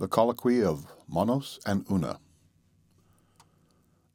The 0.00 0.08
Colloquy 0.08 0.62
of 0.62 0.86
Monos 1.06 1.60
and 1.66 1.84
Una. 1.90 2.20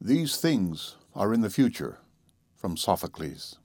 These 0.01 0.37
things 0.37 0.95
are 1.13 1.31
in 1.31 1.41
the 1.41 1.49
future, 1.51 1.99
from 2.55 2.75
Sophocles. 2.75 3.59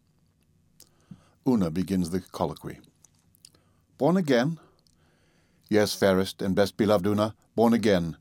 Una 1.48 1.71
begins 1.71 2.11
the 2.11 2.21
colloquy. 2.21 2.80
Born 3.96 4.19
again? 4.19 4.61
Yes, 5.71 5.95
fairest 5.95 6.43
and 6.43 6.54
best 6.54 6.77
beloved 6.77 7.06
Una, 7.06 7.34
born 7.56 7.73
again. 7.73 8.19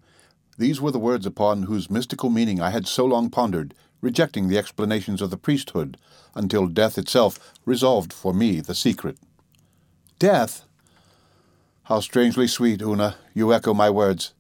These 0.58 0.80
were 0.80 0.92
the 0.92 0.98
words 0.98 1.26
upon 1.26 1.64
whose 1.64 1.92
mystical 1.92 2.30
meaning 2.30 2.62
I 2.62 2.70
had 2.70 2.88
so 2.88 3.04
long 3.04 3.30
pondered, 3.30 3.74
rejecting 4.00 4.48
the 4.48 4.58
explanations 4.58 5.22
of 5.22 5.30
the 5.30 5.36
priesthood, 5.36 5.98
until 6.34 6.68
death 6.68 6.98
itself 6.98 7.54
resolved 7.66 8.14
for 8.14 8.34
me 8.34 8.62
the 8.62 8.76
secret. 8.76 9.18
Death? 10.20 10.69
How 11.90 12.02
strangely 12.02 12.46
sweet, 12.46 12.84
Una, 12.84 13.16
you 13.34 13.52
echo 13.52 13.74
my 13.74 13.90
words. 13.90 14.36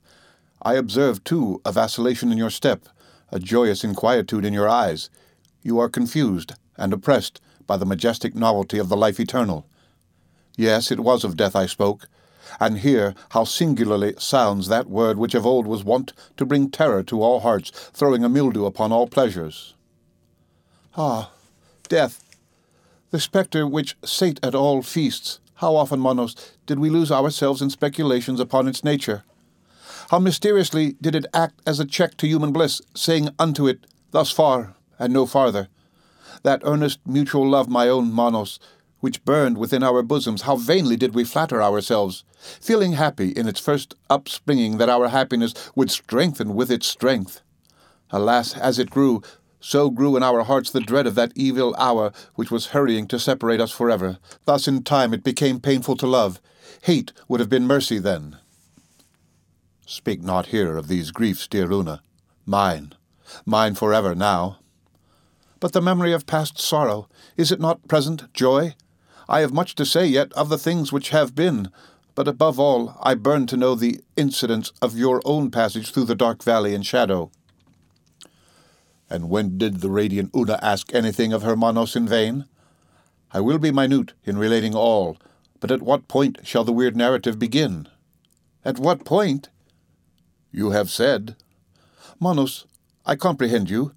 I 0.61 0.75
observe, 0.75 1.23
too, 1.23 1.61
a 1.65 1.71
vacillation 1.71 2.31
in 2.31 2.37
your 2.37 2.51
step, 2.51 2.87
a 3.31 3.39
joyous 3.39 3.83
inquietude 3.83 4.45
in 4.45 4.53
your 4.53 4.69
eyes. 4.69 5.09
You 5.63 5.79
are 5.79 5.89
confused 5.89 6.53
and 6.77 6.93
oppressed 6.93 7.41
by 7.65 7.77
the 7.77 7.87
majestic 7.87 8.35
novelty 8.35 8.77
of 8.77 8.87
the 8.87 8.95
life 8.95 9.19
eternal. 9.19 9.65
Yes, 10.57 10.91
it 10.91 10.99
was 10.99 11.23
of 11.23 11.35
death 11.35 11.55
I 11.55 11.65
spoke, 11.65 12.07
and 12.59 12.77
here 12.77 13.15
how 13.31 13.45
singularly 13.45 14.13
sounds 14.19 14.67
that 14.67 14.87
word 14.87 15.17
which 15.17 15.33
of 15.33 15.47
old 15.47 15.65
was 15.65 15.83
wont 15.83 16.13
to 16.37 16.45
bring 16.45 16.69
terror 16.69 17.01
to 17.01 17.23
all 17.23 17.39
hearts, 17.39 17.71
throwing 17.71 18.23
a 18.23 18.29
mildew 18.29 18.65
upon 18.65 18.91
all 18.91 19.07
pleasures. 19.07 19.73
Ah, 20.95 21.31
death, 21.87 22.23
the 23.09 23.19
spectre 23.19 23.65
which 23.65 23.97
sate 24.05 24.39
at 24.43 24.53
all 24.53 24.83
feasts, 24.83 25.39
how 25.59 25.75
often, 25.75 25.99
Monos, 25.99 26.35
did 26.65 26.79
we 26.79 26.89
lose 26.89 27.11
ourselves 27.11 27.61
in 27.61 27.69
speculations 27.69 28.39
upon 28.39 28.65
its 28.65 28.81
nature? 28.81 29.23
How 30.09 30.17
mysteriously 30.17 30.95
did 31.01 31.15
it 31.15 31.25
act 31.33 31.61
as 31.67 31.81
a 31.81 31.85
check 31.85 32.15
to 32.17 32.27
human 32.27 32.53
bliss, 32.53 32.81
saying 32.95 33.29
unto 33.37 33.67
it, 33.67 33.85
Thus 34.11 34.31
far, 34.31 34.75
and 34.97 35.11
no 35.11 35.25
farther? 35.25 35.67
That 36.43 36.61
earnest 36.63 36.99
mutual 37.05 37.47
love, 37.47 37.67
my 37.67 37.89
own 37.89 38.09
Monos, 38.09 38.57
which 39.01 39.25
burned 39.25 39.57
within 39.57 39.83
our 39.83 40.01
bosoms, 40.01 40.43
how 40.43 40.55
vainly 40.55 40.95
did 40.95 41.13
we 41.13 41.25
flatter 41.25 41.61
ourselves, 41.61 42.23
feeling 42.61 42.93
happy 42.93 43.31
in 43.31 43.45
its 43.45 43.59
first 43.59 43.95
upspringing 44.09 44.77
that 44.77 44.89
our 44.89 45.09
happiness 45.09 45.53
would 45.75 45.91
strengthen 45.91 46.55
with 46.55 46.71
its 46.71 46.87
strength. 46.87 47.41
Alas, 48.11 48.57
as 48.57 48.79
it 48.79 48.89
grew, 48.89 49.21
so 49.59 49.89
grew 49.89 50.15
in 50.15 50.23
our 50.23 50.43
hearts 50.43 50.71
the 50.71 50.79
dread 50.79 51.05
of 51.05 51.15
that 51.15 51.33
evil 51.35 51.75
hour 51.77 52.11
which 52.35 52.51
was 52.51 52.67
hurrying 52.67 53.07
to 53.07 53.19
separate 53.19 53.59
us 53.59 53.71
forever. 53.71 54.17
Thus 54.45 54.67
in 54.67 54.83
time 54.83 55.13
it 55.13 55.23
became 55.23 55.59
painful 55.59 55.97
to 55.97 56.07
love. 56.07 56.39
Hate 56.83 57.11
would 57.27 57.39
have 57.39 57.49
been 57.49 57.67
mercy 57.67 57.99
then. 57.99 58.37
Speak 59.85 60.21
not 60.21 60.47
here 60.47 60.77
of 60.77 60.87
these 60.87 61.11
griefs, 61.11 61.47
dear 61.47 61.71
Una. 61.71 62.01
Mine, 62.45 62.93
mine 63.45 63.75
forever 63.75 64.15
now. 64.15 64.59
But 65.59 65.73
the 65.73 65.81
memory 65.81 66.13
of 66.13 66.25
past 66.25 66.59
sorrow, 66.59 67.09
is 67.35 67.51
it 67.51 67.59
not 67.59 67.87
present 67.87 68.33
joy? 68.33 68.75
I 69.27 69.41
have 69.41 69.53
much 69.53 69.75
to 69.75 69.85
say 69.85 70.05
yet 70.05 70.31
of 70.33 70.49
the 70.49 70.57
things 70.57 70.91
which 70.91 71.09
have 71.09 71.35
been, 71.35 71.69
but 72.15 72.27
above 72.27 72.59
all 72.59 72.97
I 73.01 73.13
burn 73.15 73.45
to 73.47 73.57
know 73.57 73.75
the 73.75 73.99
incidents 74.15 74.71
of 74.81 74.97
your 74.97 75.21
own 75.25 75.51
passage 75.51 75.91
through 75.91 76.05
the 76.05 76.15
dark 76.15 76.43
valley 76.43 76.73
and 76.73 76.85
shadow. 76.85 77.31
And 79.09 79.29
when 79.29 79.57
did 79.57 79.81
the 79.81 79.89
radiant 79.89 80.31
Una 80.35 80.59
ask 80.61 80.93
anything 80.93 81.33
of 81.33 81.43
her 81.43 81.55
Monos 81.55 81.95
in 81.95 82.07
vain? 82.07 82.45
I 83.31 83.39
will 83.41 83.57
be 83.57 83.71
minute 83.71 84.13
in 84.23 84.37
relating 84.37 84.75
all, 84.75 85.17
but 85.59 85.71
at 85.71 85.81
what 85.81 86.07
point 86.07 86.39
shall 86.43 86.63
the 86.63 86.71
weird 86.71 86.95
narrative 86.95 87.39
begin? 87.39 87.87
At 88.63 88.79
what 88.79 89.05
point? 89.05 89.49
You 90.51 90.71
have 90.71 90.89
said. 90.89 91.35
Monos, 92.19 92.65
I 93.05 93.15
comprehend 93.15 93.69
you. 93.69 93.93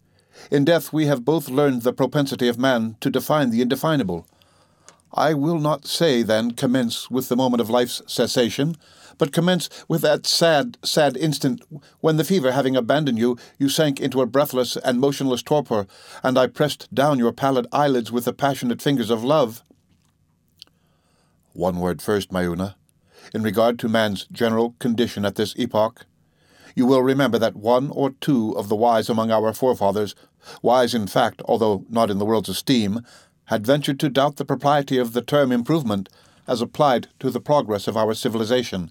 In 0.51 0.65
death 0.65 0.93
we 0.93 1.07
have 1.07 1.25
both 1.25 1.49
learned 1.49 1.83
the 1.83 1.93
propensity 1.93 2.49
of 2.49 2.59
man 2.59 2.97
to 3.01 3.11
define 3.11 3.51
the 3.51 3.63
indefinable. 3.63 4.27
I 5.15 5.35
will 5.35 5.59
not 5.59 5.87
say, 5.87 6.23
then, 6.23 6.53
commence 6.53 7.11
with 7.11 7.29
the 7.29 7.37
moment 7.37 7.61
of 7.61 7.69
life's 7.69 8.01
cessation, 8.07 8.77
but 9.19 9.33
commence 9.33 9.69
with 9.89 10.03
that 10.03 10.27
sad, 10.27 10.79
sad 10.83 11.17
instant 11.17 11.63
when, 12.01 12.17
the 12.17 12.25
fever 12.25 12.53
having 12.53 12.77
abandoned 12.77 13.19
you, 13.19 13.37
you 13.59 13.69
sank 13.69 14.01
into 14.01 14.21
a 14.21 14.27
breathless 14.27 14.77
and 14.77 15.01
motionless 15.01 15.43
torpor, 15.43 15.87
and 16.23 16.39
I 16.39 16.47
pressed 16.47 16.93
down 16.95 17.19
your 17.19 17.33
pallid 17.33 17.67
eyelids 17.73 18.13
with 18.13 18.25
the 18.25 18.33
passionate 18.33 18.83
fingers 18.83 19.11
of 19.11 19.25
love. 19.25 19.63
One 21.53 21.81
word 21.81 22.01
first, 22.01 22.33
my 22.33 22.45
Una. 22.45 22.77
In 23.35 23.43
regard 23.43 23.79
to 23.81 23.89
man's 23.89 24.27
general 24.33 24.75
condition 24.79 25.25
at 25.25 25.37
this 25.37 25.55
epoch, 25.57 26.07
you 26.75 26.87
will 26.87 27.03
remember 27.03 27.39
that 27.39 27.57
one 27.57 27.91
or 27.91 28.11
two 28.21 28.53
of 28.57 28.69
the 28.69 28.77
wise 28.77 29.09
among 29.09 29.31
our 29.31 29.53
forefathers, 29.53 30.15
wise 30.63 30.95
in 30.95 31.07
fact, 31.07 31.43
although 31.45 31.85
not 31.89 32.11
in 32.11 32.19
the 32.19 32.25
world's 32.25 32.49
esteem, 32.49 33.05
had 33.47 33.67
ventured 33.67 34.01
to 34.01 34.09
doubt 34.09 34.37
the 34.37 34.45
propriety 34.45 34.99
of 34.99 35.13
the 35.13 35.23
term 35.23 35.53
improvement 35.53 36.09
as 36.47 36.61
applied 36.61 37.09
to 37.21 37.31
the 37.31 37.41
progress 37.41 37.87
of 37.87 37.97
our 37.97 38.15
civilization. 38.15 38.91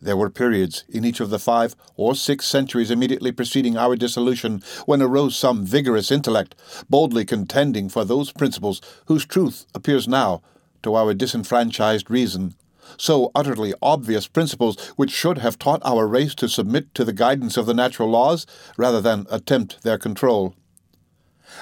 There 0.00 0.16
were 0.16 0.30
periods 0.30 0.84
in 0.88 1.04
each 1.04 1.20
of 1.20 1.30
the 1.30 1.38
five 1.38 1.74
or 1.96 2.14
six 2.14 2.46
centuries 2.46 2.90
immediately 2.90 3.32
preceding 3.32 3.76
our 3.76 3.96
dissolution 3.96 4.62
when 4.84 5.00
arose 5.00 5.36
some 5.36 5.64
vigorous 5.64 6.10
intellect, 6.10 6.54
boldly 6.90 7.24
contending 7.24 7.88
for 7.88 8.04
those 8.04 8.30
principles 8.30 8.80
whose 9.06 9.24
truth 9.24 9.64
appears 9.74 10.06
now 10.06 10.42
to 10.82 10.94
our 10.94 11.14
disenfranchised 11.14 12.10
reason. 12.10 12.54
So 12.98 13.30
utterly 13.34 13.74
obvious 13.82 14.28
principles 14.28 14.78
which 14.96 15.10
should 15.10 15.38
have 15.38 15.58
taught 15.58 15.82
our 15.84 16.06
race 16.06 16.34
to 16.36 16.48
submit 16.48 16.94
to 16.94 17.04
the 17.04 17.12
guidance 17.12 17.56
of 17.56 17.66
the 17.66 17.74
natural 17.74 18.10
laws 18.10 18.46
rather 18.76 19.00
than 19.00 19.26
attempt 19.30 19.82
their 19.82 19.98
control. 19.98 20.54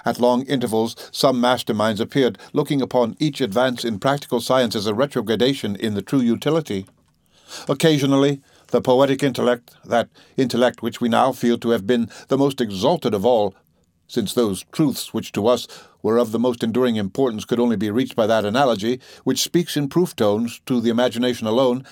At 0.05 0.21
long 0.21 0.43
intervals, 0.43 0.97
some 1.11 1.41
masterminds 1.41 2.01
appeared, 2.01 2.39
looking 2.53 2.81
upon 2.81 3.17
each 3.19 3.41
advance 3.41 3.85
in 3.85 3.99
practical 3.99 4.41
science 4.41 4.75
as 4.75 4.87
a 4.87 4.95
retrogradation 4.95 5.77
in 5.77 5.95
the 5.95 6.03
true 6.03 6.21
utility. 6.21 6.87
Occasionally, 7.69 8.41
the 8.69 8.81
poetic 8.81 9.23
intellect, 9.23 9.77
that 9.85 10.09
intellect 10.37 10.83
which 10.83 11.01
we 11.01 11.09
now 11.09 11.33
feel 11.33 11.59
to 11.59 11.71
have 11.71 11.87
been 11.87 12.11
the 12.29 12.39
most 12.39 12.61
exalted 12.61 13.15
of 13.15 13.25
all, 13.25 13.55
since 14.07 14.35
those 14.35 14.65
truths 14.73 15.15
which 15.15 15.33
to 15.33 15.47
us 15.47 15.67
were 16.03 16.19
of 16.19 16.33
the 16.33 16.39
most 16.39 16.63
enduring 16.63 16.97
importance 16.97 17.45
could 17.45 17.61
only 17.61 17.77
be 17.77 17.91
reached 17.91 18.17
by 18.17 18.27
that 18.27 18.45
analogy, 18.45 19.01
which 19.25 19.43
speaks 19.43 19.77
in 19.77 19.89
proof 19.89 20.15
tones 20.15 20.61
to 20.67 20.81
the 20.81 20.91
imagination 20.91 21.47
alone, 21.47 21.85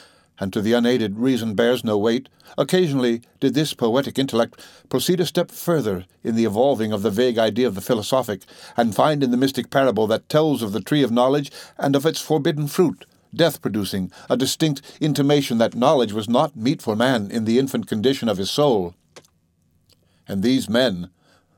and 0.42 0.52
to 0.52 0.60
the 0.60 0.72
unaided 0.72 1.20
reason 1.20 1.54
bears 1.54 1.84
no 1.84 1.96
weight, 1.96 2.28
occasionally 2.58 3.22
did 3.38 3.54
this 3.54 3.74
poetic 3.74 4.18
intellect 4.18 4.58
proceed 4.88 5.20
a 5.20 5.24
step 5.24 5.52
further 5.52 6.04
in 6.24 6.34
the 6.34 6.44
evolving 6.44 6.92
of 6.92 7.02
the 7.02 7.12
vague 7.12 7.38
idea 7.38 7.64
of 7.64 7.76
the 7.76 7.80
philosophic, 7.80 8.42
and 8.76 8.92
find 8.92 9.22
in 9.22 9.30
the 9.30 9.36
mystic 9.36 9.70
parable 9.70 10.08
that 10.08 10.28
tells 10.28 10.60
of 10.60 10.72
the 10.72 10.80
tree 10.80 11.04
of 11.04 11.12
knowledge 11.12 11.52
and 11.78 11.94
of 11.94 12.04
its 12.04 12.20
forbidden 12.20 12.66
fruit, 12.66 13.04
death 13.32 13.62
producing, 13.62 14.10
a 14.28 14.36
distinct 14.36 14.82
intimation 15.00 15.58
that 15.58 15.76
knowledge 15.76 16.12
was 16.12 16.28
not 16.28 16.56
meet 16.56 16.82
for 16.82 16.96
man 16.96 17.30
in 17.30 17.44
the 17.44 17.60
infant 17.60 17.86
condition 17.86 18.28
of 18.28 18.38
his 18.38 18.50
soul. 18.50 18.96
And 20.26 20.42
these 20.42 20.68
men, 20.68 21.10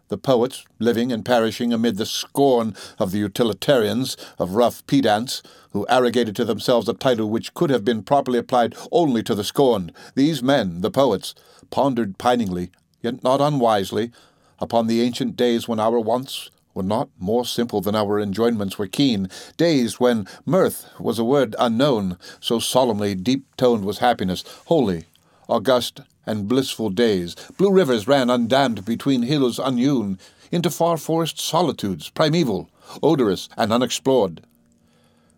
the 0.08 0.18
poets, 0.18 0.64
living 0.78 1.10
and 1.12 1.24
perishing 1.24 1.72
amid 1.72 1.96
the 1.96 2.06
scorn 2.06 2.74
of 2.98 3.10
the 3.10 3.18
utilitarians, 3.18 4.16
of 4.38 4.54
rough 4.54 4.86
pedants, 4.86 5.42
who 5.70 5.86
arrogated 5.88 6.36
to 6.36 6.44
themselves 6.44 6.88
a 6.88 6.94
title 6.94 7.30
which 7.30 7.54
could 7.54 7.70
have 7.70 7.84
been 7.84 8.02
properly 8.02 8.38
applied 8.38 8.74
only 8.92 9.22
to 9.22 9.34
the 9.34 9.44
scorned, 9.44 9.92
these 10.14 10.42
men, 10.42 10.80
the 10.80 10.90
poets, 10.90 11.34
pondered 11.70 12.18
piningly, 12.18 12.70
yet 13.02 13.22
not 13.24 13.40
unwisely, 13.40 14.12
upon 14.58 14.86
the 14.86 15.02
ancient 15.02 15.36
days 15.36 15.66
when 15.66 15.80
our 15.80 15.98
wants 15.98 16.50
were 16.74 16.82
not 16.82 17.08
more 17.18 17.44
simple 17.44 17.80
than 17.80 17.94
our 17.94 18.18
enjoyments 18.18 18.78
were 18.78 18.86
keen, 18.86 19.28
days 19.56 20.00
when 20.00 20.26
mirth 20.44 20.90
was 20.98 21.18
a 21.18 21.24
word 21.24 21.54
unknown, 21.58 22.18
so 22.40 22.58
solemnly 22.58 23.14
deep 23.14 23.44
toned 23.56 23.84
was 23.84 23.98
happiness, 23.98 24.44
holy, 24.66 25.04
august, 25.48 26.00
and 26.26 26.48
blissful 26.48 26.90
days. 26.90 27.34
Blue 27.56 27.72
rivers 27.72 28.06
ran 28.06 28.28
undammed 28.28 28.84
between 28.84 29.22
hills 29.22 29.58
unhewn, 29.58 30.18
into 30.50 30.70
far 30.70 30.96
forest 30.96 31.40
solitudes, 31.40 32.10
primeval, 32.10 32.70
odorous, 33.02 33.48
and 33.56 33.72
unexplored. 33.72 34.42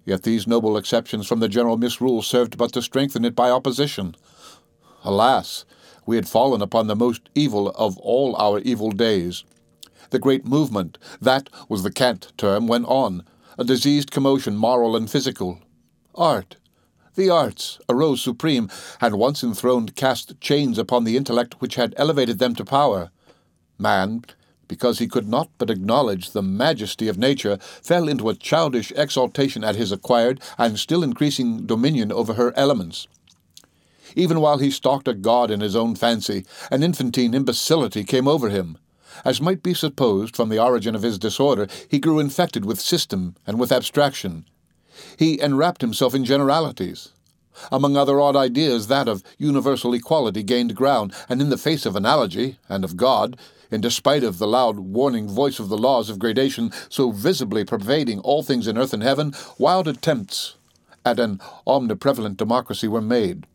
Yet 0.04 0.22
these 0.22 0.46
noble 0.46 0.76
exceptions 0.76 1.26
from 1.26 1.40
the 1.40 1.48
general 1.48 1.76
misrule 1.76 2.22
served 2.22 2.56
but 2.56 2.72
to 2.74 2.82
strengthen 2.82 3.24
it 3.24 3.34
by 3.34 3.50
opposition. 3.50 4.14
Alas, 5.04 5.64
we 6.06 6.16
had 6.16 6.28
fallen 6.28 6.62
upon 6.62 6.86
the 6.86 6.94
most 6.94 7.28
evil 7.34 7.70
of 7.70 7.98
all 7.98 8.36
our 8.36 8.60
evil 8.60 8.92
days. 8.92 9.44
The 10.10 10.20
great 10.20 10.46
movement, 10.46 10.98
that 11.20 11.50
was 11.68 11.82
the 11.82 11.90
cant 11.90 12.32
term, 12.36 12.68
went 12.68 12.86
on, 12.86 13.24
a 13.58 13.64
diseased 13.64 14.12
commotion, 14.12 14.56
moral 14.56 14.94
and 14.94 15.10
physical. 15.10 15.58
Art, 16.14 16.56
the 17.16 17.30
arts 17.30 17.78
arose 17.88 18.22
supreme, 18.22 18.70
and 19.00 19.18
once 19.18 19.42
enthroned 19.42 19.96
cast 19.96 20.40
chains 20.40 20.78
upon 20.78 21.04
the 21.04 21.16
intellect 21.16 21.60
which 21.60 21.74
had 21.74 21.94
elevated 21.96 22.38
them 22.38 22.54
to 22.54 22.64
power. 22.64 23.10
Man, 23.78 24.24
because 24.68 24.98
he 24.98 25.06
could 25.06 25.28
not 25.28 25.50
but 25.58 25.70
acknowledge 25.70 26.30
the 26.30 26.42
majesty 26.42 27.08
of 27.08 27.18
nature, 27.18 27.58
fell 27.60 28.08
into 28.08 28.28
a 28.28 28.34
childish 28.34 28.92
exaltation 28.96 29.64
at 29.64 29.76
his 29.76 29.92
acquired 29.92 30.40
and 30.58 30.78
still 30.78 31.02
increasing 31.02 31.66
dominion 31.66 32.12
over 32.12 32.34
her 32.34 32.52
elements. 32.56 33.06
Even 34.14 34.40
while 34.40 34.58
he 34.58 34.70
stalked 34.70 35.08
a 35.08 35.14
god 35.14 35.50
in 35.50 35.60
his 35.60 35.76
own 35.76 35.94
fancy, 35.94 36.44
an 36.70 36.82
infantine 36.82 37.34
imbecility 37.34 38.04
came 38.04 38.28
over 38.28 38.48
him. 38.48 38.78
As 39.24 39.40
might 39.40 39.62
be 39.62 39.74
supposed 39.74 40.36
from 40.36 40.48
the 40.48 40.58
origin 40.58 40.94
of 40.94 41.02
his 41.02 41.18
disorder, 41.18 41.66
he 41.88 41.98
grew 41.98 42.18
infected 42.18 42.64
with 42.64 42.80
system 42.80 43.34
and 43.46 43.58
with 43.58 43.72
abstraction. 43.72 44.46
He 45.18 45.40
enwrapped 45.40 45.80
himself 45.80 46.14
in 46.14 46.24
generalities. 46.24 47.10
Among 47.72 47.96
other 47.96 48.20
odd 48.20 48.36
ideas, 48.36 48.88
that 48.88 49.08
of 49.08 49.22
universal 49.38 49.94
equality 49.94 50.42
gained 50.42 50.74
ground, 50.74 51.14
and 51.28 51.40
in 51.40 51.48
the 51.48 51.56
face 51.56 51.86
of 51.86 51.96
analogy 51.96 52.58
and 52.68 52.84
of 52.84 52.96
God, 52.96 53.38
in 53.70 53.80
despite 53.80 54.22
of 54.22 54.38
the 54.38 54.46
loud 54.46 54.78
warning 54.78 55.28
voice 55.28 55.58
of 55.58 55.68
the 55.68 55.78
laws 55.78 56.10
of 56.10 56.18
gradation 56.18 56.70
so 56.88 57.10
visibly 57.10 57.64
pervading 57.64 58.20
all 58.20 58.42
things 58.42 58.68
in 58.68 58.78
earth 58.78 58.92
and 58.92 59.02
heaven, 59.02 59.34
wild 59.58 59.88
attempts 59.88 60.56
at 61.04 61.18
an 61.18 61.40
omniprevalent 61.66 62.36
democracy 62.36 62.88
were 62.88 63.00
made. 63.00 63.46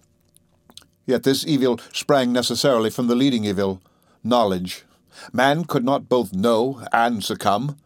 Yet 1.06 1.24
this 1.24 1.46
evil 1.46 1.80
sprang 1.94 2.32
necessarily 2.32 2.90
from 2.90 3.08
the 3.08 3.16
leading 3.16 3.46
evil, 3.46 3.82
knowledge. 4.24 4.86
Man 5.34 5.66
could 5.66 5.84
not 5.84 6.10
both 6.10 6.34
know 6.34 6.86
and 6.94 7.24
succumb. 7.24 7.78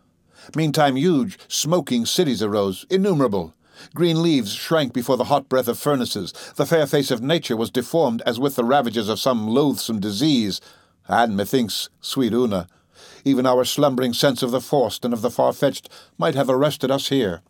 Meantime, 0.56 0.95
huge, 0.95 1.39
smoking 1.47 2.06
cities 2.06 2.44
arose, 2.44 2.86
innumerable. 2.89 3.53
Green 3.94 4.21
leaves 4.21 4.53
shrank 4.53 4.94
before 4.94 5.18
the 5.18 5.25
hot 5.25 5.50
breath 5.50 5.68
of 5.68 5.80
furnaces. 5.80 6.33
The 6.56 6.65
fair 6.65 6.88
face 6.88 7.12
of 7.12 7.21
nature 7.21 7.57
was 7.57 7.69
deformed 7.69 8.21
as 8.25 8.39
with 8.39 8.56
the 8.56 8.63
ravages 8.63 9.09
of 9.09 9.19
some 9.19 9.47
loathsome 9.47 10.00
disease. 10.00 10.62
And 11.07 11.36
methinks, 11.36 11.89
sweet 12.01 12.33
Una, 12.33 12.68
even 13.24 13.45
our 13.45 13.65
slumbering 13.65 14.13
sense 14.13 14.42
of 14.42 14.51
the 14.51 14.62
forced 14.62 15.03
and 15.03 15.13
of 15.13 15.21
the 15.21 15.31
far 15.31 15.53
fetched 15.53 15.89
might 16.18 16.36
have 16.36 16.50
arrested 16.50 16.92
us 16.92 17.09
here. 17.09 17.42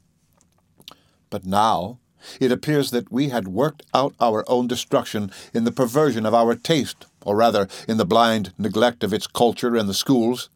But 1.29 1.45
now 1.45 1.99
it 2.39 2.51
appears 2.51 2.91
that 2.91 3.11
we 3.11 3.29
had 3.29 3.47
worked 3.47 3.83
out 3.93 4.15
our 4.19 4.43
own 4.47 4.67
destruction 4.67 5.31
in 5.53 5.63
the 5.63 5.71
perversion 5.71 6.25
of 6.25 6.33
our 6.33 6.55
taste, 6.55 7.05
or 7.23 7.35
rather 7.35 7.67
in 7.87 7.97
the 7.97 8.05
blind 8.05 8.53
neglect 8.57 9.03
of 9.03 9.13
its 9.13 9.27
culture 9.27 9.75
and 9.75 9.87
the 9.87 9.93
schools. 9.93 10.49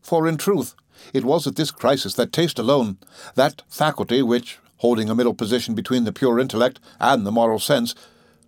For 0.00 0.26
in 0.26 0.36
truth, 0.36 0.74
it 1.12 1.24
was 1.24 1.46
at 1.46 1.56
this 1.56 1.70
crisis 1.70 2.14
that 2.14 2.32
taste 2.32 2.58
alone, 2.58 2.98
that 3.34 3.62
faculty 3.68 4.22
which, 4.22 4.58
holding 4.78 5.08
a 5.08 5.14
middle 5.14 5.34
position 5.34 5.74
between 5.74 6.04
the 6.04 6.12
pure 6.12 6.38
intellect 6.38 6.80
and 7.00 7.26
the 7.26 7.32
moral 7.32 7.58
sense, 7.58 7.94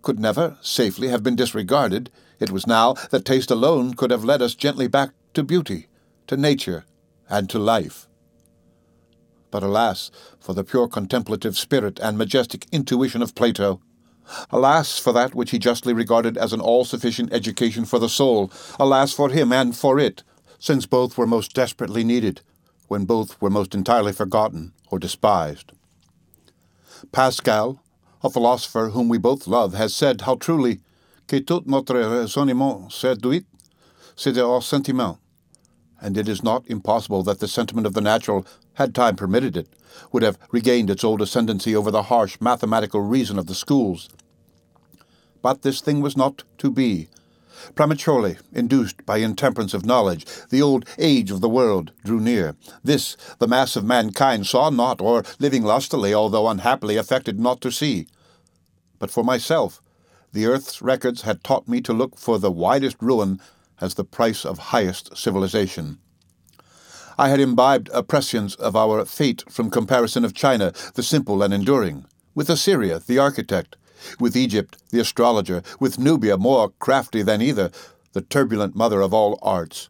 could 0.01 0.19
never 0.19 0.57
safely 0.61 1.09
have 1.09 1.23
been 1.23 1.35
disregarded, 1.35 2.09
it 2.39 2.51
was 2.51 2.65
now 2.65 2.93
that 3.11 3.25
taste 3.25 3.51
alone 3.51 3.93
could 3.93 4.11
have 4.11 4.23
led 4.23 4.41
us 4.41 4.55
gently 4.55 4.87
back 4.87 5.11
to 5.33 5.43
beauty, 5.43 5.87
to 6.27 6.37
nature, 6.37 6.85
and 7.29 7.49
to 7.49 7.59
life. 7.59 8.07
But 9.51 9.63
alas 9.63 10.11
for 10.39 10.53
the 10.53 10.63
pure 10.63 10.87
contemplative 10.87 11.57
spirit 11.57 11.99
and 11.99 12.17
majestic 12.17 12.67
intuition 12.71 13.21
of 13.21 13.35
Plato! 13.35 13.81
Alas 14.51 14.99
for 14.99 15.11
that 15.11 15.33
which 15.33 15.51
he 15.51 15.57
justly 15.57 15.91
regarded 15.91 16.37
as 16.37 16.53
an 16.53 16.61
all 16.61 16.85
sufficient 16.85 17.33
education 17.33 17.83
for 17.83 17.97
the 17.99 18.09
soul! 18.09 18.51
Alas 18.79 19.11
for 19.11 19.29
him 19.29 19.51
and 19.51 19.75
for 19.75 19.99
it, 19.99 20.23
since 20.59 20.85
both 20.85 21.17
were 21.17 21.25
most 21.25 21.53
desperately 21.53 22.03
needed, 22.03 22.41
when 22.87 23.05
both 23.05 23.41
were 23.41 23.49
most 23.49 23.73
entirely 23.73 24.11
forgotten 24.11 24.73
or 24.91 24.99
despised. 24.99 25.71
Pascal, 27.11 27.81
a 28.21 28.29
philosopher 28.29 28.89
whom 28.89 29.07
we 29.07 29.17
both 29.17 29.47
love, 29.47 29.73
has 29.73 29.93
said 29.95 30.21
how 30.21 30.35
truly 30.35 30.81
que 31.27 31.39
tout 31.39 31.65
notre 31.65 31.93
raisonnement 31.93 32.91
séduit, 32.91 33.45
c'est 34.15 34.33
de 34.33 34.61
sentiment, 34.61 35.17
and 36.01 36.17
it 36.17 36.27
is 36.27 36.43
not 36.43 36.67
impossible 36.67 37.23
that 37.23 37.39
the 37.39 37.47
sentiment 37.47 37.87
of 37.87 37.93
the 37.93 38.01
natural, 38.01 38.45
had 38.73 38.95
time 38.95 39.15
permitted 39.15 39.55
it, 39.55 39.67
would 40.11 40.23
have 40.23 40.37
regained 40.51 40.89
its 40.89 41.03
old 41.03 41.21
ascendancy 41.21 41.75
over 41.75 41.91
the 41.91 42.03
harsh 42.03 42.37
mathematical 42.41 43.01
reason 43.01 43.37
of 43.37 43.47
the 43.47 43.55
schools. 43.55 44.09
But 45.41 45.61
this 45.61 45.81
thing 45.81 46.01
was 46.01 46.17
not 46.17 46.43
to 46.57 46.71
be. 46.71 47.07
Prematurely, 47.75 48.37
induced 48.53 49.05
by 49.05 49.17
intemperance 49.17 49.73
of 49.73 49.85
knowledge, 49.85 50.25
the 50.49 50.61
old 50.61 50.85
age 50.97 51.31
of 51.31 51.41
the 51.41 51.49
world 51.49 51.91
drew 52.03 52.19
near. 52.19 52.55
This 52.83 53.17
the 53.39 53.47
mass 53.47 53.75
of 53.75 53.83
mankind 53.83 54.47
saw 54.47 54.69
not, 54.69 55.01
or, 55.01 55.23
living 55.39 55.63
lustily, 55.63 56.13
although 56.13 56.47
unhappily 56.47 56.95
affected 56.95 57.39
not 57.39 57.61
to 57.61 57.71
see. 57.71 58.07
But 58.97 59.11
for 59.11 59.23
myself, 59.23 59.81
the 60.31 60.45
earth's 60.45 60.81
records 60.81 61.23
had 61.23 61.43
taught 61.43 61.67
me 61.67 61.81
to 61.81 61.93
look 61.93 62.17
for 62.17 62.37
the 62.37 62.51
widest 62.51 62.97
ruin 63.01 63.41
as 63.81 63.95
the 63.95 64.03
price 64.03 64.45
of 64.45 64.57
highest 64.57 65.17
civilization. 65.17 65.99
I 67.17 67.29
had 67.29 67.39
imbibed 67.39 67.89
a 67.93 68.03
prescience 68.03 68.55
of 68.55 68.75
our 68.75 69.03
fate 69.05 69.43
from 69.49 69.69
comparison 69.69 70.23
of 70.23 70.33
China, 70.33 70.71
the 70.93 71.03
simple 71.03 71.43
and 71.43 71.53
enduring, 71.53 72.05
with 72.33 72.49
Assyria, 72.49 72.99
the 72.99 73.17
architect, 73.17 73.75
with 74.19 74.35
Egypt, 74.35 74.77
the 74.91 74.99
astrologer, 74.99 75.61
with 75.79 75.99
Nubia, 75.99 76.37
more 76.37 76.69
crafty 76.79 77.21
than 77.21 77.41
either, 77.41 77.71
the 78.13 78.21
turbulent 78.21 78.75
mother 78.75 79.01
of 79.01 79.13
all 79.13 79.39
arts. 79.41 79.89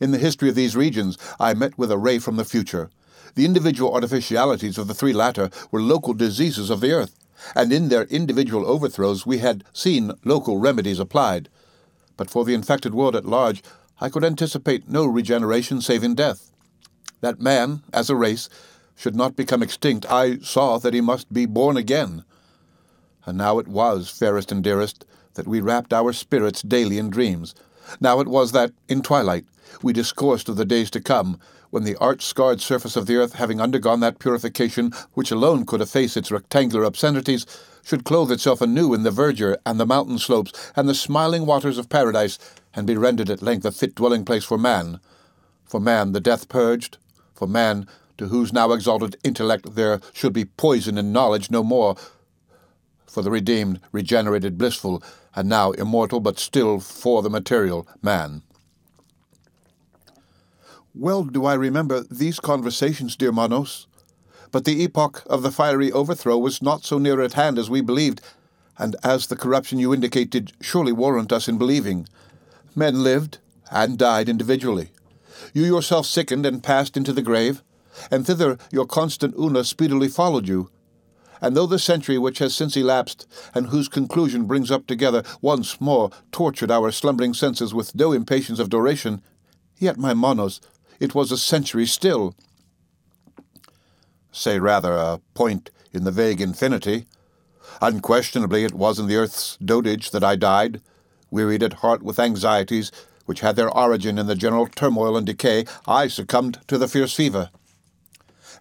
In 0.00 0.10
the 0.10 0.18
history 0.18 0.48
of 0.48 0.54
these 0.54 0.76
regions, 0.76 1.18
I 1.38 1.54
met 1.54 1.78
with 1.78 1.90
a 1.90 1.98
ray 1.98 2.18
from 2.18 2.36
the 2.36 2.44
future. 2.44 2.90
The 3.34 3.44
individual 3.44 3.94
artificialities 3.94 4.78
of 4.78 4.88
the 4.88 4.94
three 4.94 5.12
latter 5.12 5.50
were 5.70 5.80
local 5.80 6.14
diseases 6.14 6.70
of 6.70 6.80
the 6.80 6.92
earth, 6.92 7.16
and 7.54 7.72
in 7.72 7.88
their 7.88 8.04
individual 8.04 8.66
overthrows 8.66 9.26
we 9.26 9.38
had 9.38 9.64
seen 9.72 10.12
local 10.24 10.58
remedies 10.58 10.98
applied. 10.98 11.48
But 12.16 12.30
for 12.30 12.44
the 12.44 12.54
infected 12.54 12.94
world 12.94 13.16
at 13.16 13.24
large, 13.24 13.62
I 14.00 14.08
could 14.08 14.24
anticipate 14.24 14.88
no 14.88 15.06
regeneration 15.06 15.80
save 15.80 16.04
in 16.04 16.14
death. 16.14 16.50
That 17.20 17.40
man, 17.40 17.82
as 17.92 18.10
a 18.10 18.16
race, 18.16 18.48
should 18.96 19.16
not 19.16 19.36
become 19.36 19.62
extinct, 19.62 20.06
I 20.10 20.38
saw 20.38 20.78
that 20.78 20.94
he 20.94 21.00
must 21.00 21.32
be 21.32 21.46
born 21.46 21.76
again. 21.76 22.24
And 23.26 23.38
now 23.38 23.58
it 23.58 23.68
was, 23.68 24.10
fairest 24.10 24.52
and 24.52 24.62
dearest, 24.62 25.04
that 25.34 25.48
we 25.48 25.60
wrapped 25.60 25.92
our 25.92 26.12
spirits 26.12 26.62
daily 26.62 26.98
in 26.98 27.10
dreams. 27.10 27.54
Now 28.00 28.20
it 28.20 28.28
was 28.28 28.52
that, 28.52 28.72
in 28.88 29.02
twilight, 29.02 29.44
we 29.82 29.92
discoursed 29.92 30.48
of 30.48 30.56
the 30.56 30.64
days 30.64 30.90
to 30.90 31.00
come, 31.00 31.38
when 31.70 31.84
the 31.84 31.96
arch 31.96 32.24
scarred 32.24 32.60
surface 32.60 32.94
of 32.94 33.06
the 33.06 33.16
earth, 33.16 33.34
having 33.34 33.60
undergone 33.60 34.00
that 34.00 34.20
purification 34.20 34.92
which 35.14 35.32
alone 35.32 35.66
could 35.66 35.80
efface 35.80 36.16
its 36.16 36.30
rectangular 36.30 36.84
obscenities, 36.84 37.46
should 37.82 38.04
clothe 38.04 38.30
itself 38.30 38.60
anew 38.60 38.94
in 38.94 39.02
the 39.02 39.10
verdure 39.10 39.58
and 39.66 39.80
the 39.80 39.86
mountain 39.86 40.18
slopes 40.18 40.72
and 40.76 40.88
the 40.88 40.94
smiling 40.94 41.46
waters 41.46 41.76
of 41.76 41.88
paradise, 41.88 42.38
and 42.74 42.86
be 42.86 42.96
rendered 42.96 43.28
at 43.28 43.42
length 43.42 43.64
a 43.64 43.72
fit 43.72 43.94
dwelling 43.94 44.24
place 44.24 44.44
for 44.44 44.56
man. 44.56 45.00
For 45.64 45.80
man 45.80 46.12
the 46.12 46.20
death 46.20 46.48
purged, 46.48 46.98
for 47.34 47.48
man 47.48 47.88
to 48.18 48.28
whose 48.28 48.52
now 48.52 48.70
exalted 48.72 49.16
intellect 49.24 49.74
there 49.74 50.00
should 50.12 50.32
be 50.32 50.44
poison 50.44 50.96
and 50.96 51.12
knowledge 51.12 51.50
no 51.50 51.64
more, 51.64 51.96
for 53.06 53.22
the 53.22 53.30
redeemed, 53.30 53.80
regenerated, 53.92 54.58
blissful, 54.58 55.02
and 55.34 55.48
now 55.48 55.72
immortal, 55.72 56.20
but 56.20 56.38
still 56.38 56.80
for 56.80 57.22
the 57.22 57.30
material 57.30 57.86
man. 58.02 58.42
Well 60.94 61.24
do 61.24 61.44
I 61.44 61.54
remember 61.54 62.04
these 62.10 62.38
conversations, 62.38 63.16
dear 63.16 63.32
Monos. 63.32 63.86
But 64.52 64.64
the 64.64 64.84
epoch 64.84 65.24
of 65.26 65.42
the 65.42 65.50
fiery 65.50 65.90
overthrow 65.90 66.38
was 66.38 66.62
not 66.62 66.84
so 66.84 66.98
near 66.98 67.20
at 67.20 67.32
hand 67.32 67.58
as 67.58 67.68
we 67.68 67.80
believed, 67.80 68.20
and 68.78 68.94
as 69.02 69.26
the 69.26 69.36
corruption 69.36 69.80
you 69.80 69.92
indicate 69.92 70.30
did 70.30 70.52
surely 70.60 70.92
warrant 70.92 71.32
us 71.32 71.48
in 71.48 71.58
believing. 71.58 72.06
Men 72.76 73.02
lived 73.02 73.38
and 73.72 73.98
died 73.98 74.28
individually. 74.28 74.90
You 75.52 75.64
yourself 75.64 76.06
sickened 76.06 76.46
and 76.46 76.62
passed 76.62 76.96
into 76.96 77.12
the 77.12 77.22
grave, 77.22 77.62
and 78.10 78.24
thither 78.24 78.58
your 78.70 78.86
constant 78.86 79.34
Una 79.36 79.64
speedily 79.64 80.08
followed 80.08 80.46
you, 80.46 80.70
and 81.44 81.54
though 81.54 81.66
the 81.66 81.78
century 81.78 82.16
which 82.16 82.38
has 82.38 82.56
since 82.56 82.74
elapsed, 82.74 83.26
and 83.54 83.66
whose 83.66 83.86
conclusion 83.86 84.46
brings 84.46 84.70
up 84.70 84.86
together 84.86 85.22
once 85.42 85.78
more 85.78 86.10
tortured 86.32 86.70
our 86.70 86.90
slumbering 86.90 87.34
senses 87.34 87.74
with 87.74 87.94
no 87.94 88.12
impatience 88.12 88.58
of 88.58 88.70
duration, 88.70 89.20
yet, 89.76 89.98
my 89.98 90.14
Monos, 90.14 90.62
it 90.98 91.14
was 91.14 91.30
a 91.30 91.36
century 91.36 91.84
still. 91.84 92.34
Say 94.32 94.58
rather 94.58 94.94
a 94.94 95.20
point 95.34 95.70
in 95.92 96.04
the 96.04 96.10
vague 96.10 96.40
infinity. 96.40 97.04
Unquestionably 97.82 98.64
it 98.64 98.72
was 98.72 98.98
in 98.98 99.06
the 99.06 99.16
earth's 99.16 99.58
dotage 99.58 100.12
that 100.12 100.24
I 100.24 100.36
died, 100.36 100.80
wearied 101.30 101.62
at 101.62 101.74
heart 101.74 102.02
with 102.02 102.18
anxieties 102.18 102.90
which 103.26 103.40
had 103.40 103.56
their 103.56 103.70
origin 103.70 104.18
in 104.18 104.28
the 104.28 104.34
general 104.34 104.66
turmoil 104.66 105.14
and 105.14 105.26
decay, 105.26 105.66
I 105.86 106.08
succumbed 106.08 106.60
to 106.68 106.78
the 106.78 106.88
fierce 106.88 107.14
fever. 107.14 107.50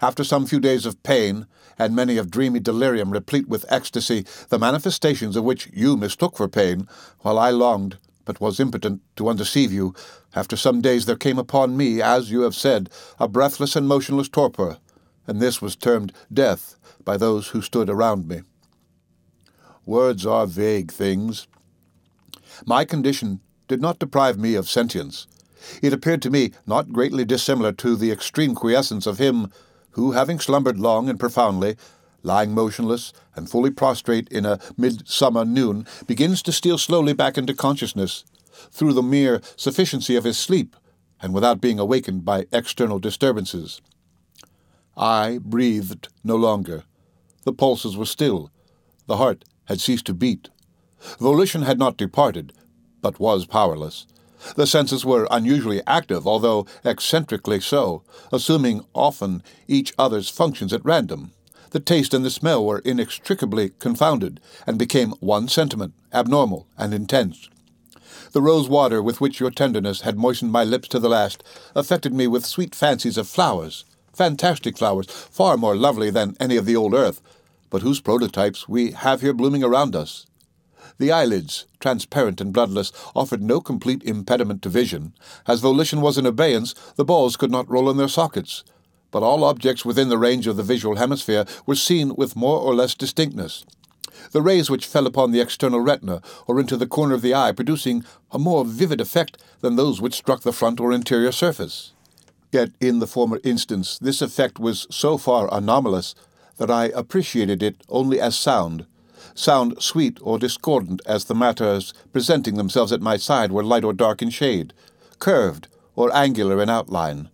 After 0.01 0.25
some 0.25 0.45
few 0.45 0.59
days 0.59 0.85
of 0.85 1.01
pain, 1.03 1.47
and 1.77 1.95
many 1.95 2.17
of 2.17 2.31
dreamy 2.31 2.59
delirium 2.59 3.11
replete 3.11 3.47
with 3.47 3.65
ecstasy, 3.69 4.25
the 4.49 4.59
manifestations 4.59 5.35
of 5.35 5.43
which 5.43 5.69
you 5.73 5.97
mistook 5.97 6.37
for 6.37 6.47
pain, 6.47 6.87
while 7.19 7.39
I 7.39 7.49
longed, 7.49 7.97
but 8.25 8.39
was 8.39 8.59
impotent, 8.59 9.01
to 9.15 9.29
undeceive 9.29 9.71
you, 9.71 9.93
after 10.35 10.55
some 10.55 10.81
days 10.81 11.05
there 11.05 11.15
came 11.15 11.37
upon 11.37 11.77
me, 11.77 12.01
as 12.01 12.31
you 12.31 12.41
have 12.41 12.55
said, 12.55 12.89
a 13.19 13.27
breathless 13.27 13.75
and 13.75 13.87
motionless 13.87 14.29
torpor, 14.29 14.77
and 15.27 15.39
this 15.39 15.61
was 15.61 15.75
termed 15.75 16.13
death 16.31 16.75
by 17.03 17.17
those 17.17 17.49
who 17.49 17.61
stood 17.61 17.89
around 17.89 18.27
me. 18.27 18.41
Words 19.85 20.25
are 20.25 20.47
vague 20.47 20.91
things. 20.91 21.47
My 22.65 22.85
condition 22.85 23.41
did 23.67 23.81
not 23.81 23.99
deprive 23.99 24.37
me 24.37 24.55
of 24.55 24.69
sentience. 24.69 25.27
It 25.81 25.93
appeared 25.93 26.21
to 26.23 26.29
me 26.29 26.51
not 26.65 26.91
greatly 26.91 27.25
dissimilar 27.25 27.71
to 27.73 27.95
the 27.95 28.11
extreme 28.11 28.55
quiescence 28.55 29.05
of 29.05 29.17
him 29.17 29.51
who, 29.93 30.11
having 30.11 30.39
slumbered 30.39 30.79
long 30.79 31.09
and 31.09 31.19
profoundly, 31.19 31.75
lying 32.21 32.53
motionless 32.53 33.13
and 33.35 33.49
fully 33.49 33.71
prostrate 33.71 34.27
in 34.29 34.45
a 34.45 34.59
midsummer 34.77 35.45
noon, 35.45 35.85
begins 36.07 36.41
to 36.41 36.51
steal 36.51 36.77
slowly 36.77 37.13
back 37.13 37.37
into 37.37 37.53
consciousness 37.53 38.23
through 38.71 38.93
the 38.93 39.03
mere 39.03 39.41
sufficiency 39.55 40.15
of 40.15 40.23
his 40.23 40.37
sleep 40.37 40.75
and 41.21 41.33
without 41.33 41.61
being 41.61 41.79
awakened 41.79 42.25
by 42.25 42.45
external 42.51 42.99
disturbances. 42.99 43.81
I 44.95 45.39
breathed 45.41 46.09
no 46.23 46.35
longer. 46.35 46.83
The 47.43 47.53
pulses 47.53 47.97
were 47.97 48.05
still. 48.05 48.51
The 49.07 49.17
heart 49.17 49.43
had 49.65 49.81
ceased 49.81 50.05
to 50.05 50.13
beat. 50.13 50.49
Volition 51.19 51.63
had 51.63 51.79
not 51.79 51.97
departed, 51.97 52.53
but 53.01 53.19
was 53.19 53.45
powerless. 53.45 54.05
The 54.55 54.67
senses 54.67 55.05
were 55.05 55.27
unusually 55.31 55.81
active, 55.87 56.27
although 56.27 56.65
eccentrically 56.83 57.59
so, 57.59 58.03
assuming 58.31 58.85
often 58.93 59.43
each 59.67 59.93
other's 59.97 60.29
functions 60.29 60.73
at 60.73 60.85
random. 60.85 61.31
The 61.71 61.79
taste 61.79 62.13
and 62.13 62.23
the 62.23 62.29
smell 62.29 62.63
were 62.65 62.79
inextricably 62.79 63.71
confounded, 63.79 64.39
and 64.67 64.77
became 64.77 65.11
one 65.19 65.47
sentiment, 65.47 65.93
abnormal 66.13 66.67
and 66.77 66.93
intense. 66.93 67.49
The 68.33 68.41
rose 68.41 68.69
water 68.69 69.01
with 69.01 69.21
which 69.21 69.39
your 69.39 69.51
tenderness 69.51 70.01
had 70.01 70.17
moistened 70.17 70.51
my 70.51 70.63
lips 70.63 70.87
to 70.89 70.99
the 70.99 71.09
last 71.09 71.43
affected 71.75 72.13
me 72.13 72.27
with 72.27 72.45
sweet 72.45 72.75
fancies 72.75 73.17
of 73.17 73.27
flowers, 73.27 73.85
fantastic 74.13 74.77
flowers, 74.77 75.07
far 75.07 75.57
more 75.57 75.75
lovely 75.75 76.09
than 76.09 76.37
any 76.39 76.55
of 76.57 76.65
the 76.65 76.75
old 76.75 76.93
earth, 76.93 77.21
but 77.69 77.81
whose 77.81 78.01
prototypes 78.01 78.69
we 78.69 78.91
have 78.91 79.21
here 79.21 79.33
blooming 79.33 79.63
around 79.63 79.95
us. 79.95 80.27
The 81.03 81.11
eyelids, 81.11 81.65
transparent 81.81 82.39
and 82.39 82.53
bloodless, 82.53 82.93
offered 83.13 83.41
no 83.41 83.59
complete 83.59 84.01
impediment 84.03 84.61
to 84.61 84.69
vision. 84.69 85.11
As 85.45 85.59
volition 85.59 85.99
was 85.99 86.17
in 86.17 86.25
abeyance, 86.25 86.73
the 86.95 87.03
balls 87.03 87.35
could 87.35 87.51
not 87.51 87.69
roll 87.69 87.89
in 87.89 87.97
their 87.97 88.07
sockets. 88.07 88.63
But 89.11 89.21
all 89.21 89.43
objects 89.43 89.83
within 89.83 90.07
the 90.07 90.17
range 90.17 90.47
of 90.47 90.55
the 90.55 90.63
visual 90.63 90.95
hemisphere 90.95 91.43
were 91.65 91.75
seen 91.75 92.15
with 92.15 92.37
more 92.37 92.57
or 92.57 92.73
less 92.73 92.95
distinctness. 92.95 93.65
The 94.31 94.41
rays 94.41 94.69
which 94.69 94.85
fell 94.85 95.05
upon 95.05 95.31
the 95.31 95.41
external 95.41 95.81
retina 95.81 96.21
or 96.47 96.57
into 96.57 96.77
the 96.77 96.87
corner 96.87 97.15
of 97.15 97.21
the 97.21 97.35
eye 97.35 97.51
producing 97.51 98.05
a 98.31 98.39
more 98.39 98.63
vivid 98.63 99.01
effect 99.01 99.37
than 99.59 99.75
those 99.75 99.99
which 99.99 100.13
struck 100.13 100.43
the 100.43 100.53
front 100.53 100.79
or 100.79 100.93
interior 100.93 101.33
surface. 101.33 101.91
Yet 102.49 102.71
in 102.79 102.99
the 102.99 103.07
former 103.07 103.41
instance, 103.43 103.99
this 103.99 104.21
effect 104.21 104.57
was 104.57 104.87
so 104.89 105.17
far 105.17 105.53
anomalous 105.53 106.15
that 106.59 106.71
I 106.71 106.85
appreciated 106.85 107.61
it 107.61 107.75
only 107.89 108.21
as 108.21 108.39
sound, 108.39 108.85
sound 109.33 109.81
sweet 109.81 110.17
or 110.21 110.39
discordant 110.39 111.01
as 111.05 111.25
the 111.25 111.35
matters 111.35 111.93
presenting 112.11 112.55
themselves 112.55 112.91
at 112.91 113.01
my 113.01 113.17
side 113.17 113.51
were 113.51 113.63
light 113.63 113.83
or 113.83 113.93
dark 113.93 114.21
in 114.21 114.29
shade, 114.29 114.73
curved 115.19 115.67
or 115.95 116.15
angular 116.15 116.61
in 116.61 116.69
outline. 116.69 117.29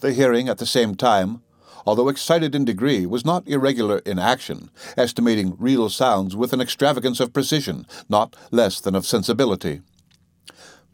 The 0.00 0.12
hearing, 0.12 0.48
at 0.48 0.58
the 0.58 0.66
same 0.66 0.94
time, 0.94 1.42
although 1.86 2.08
excited 2.08 2.54
in 2.54 2.64
degree, 2.64 3.06
was 3.06 3.24
not 3.24 3.46
irregular 3.48 3.98
in 3.98 4.18
action, 4.18 4.70
estimating 4.96 5.56
real 5.58 5.88
sounds 5.88 6.34
with 6.36 6.52
an 6.52 6.60
extravagance 6.60 7.20
of 7.20 7.32
precision, 7.32 7.86
not 8.08 8.36
less 8.50 8.80
than 8.80 8.94
of 8.94 9.06
sensibility. 9.06 9.80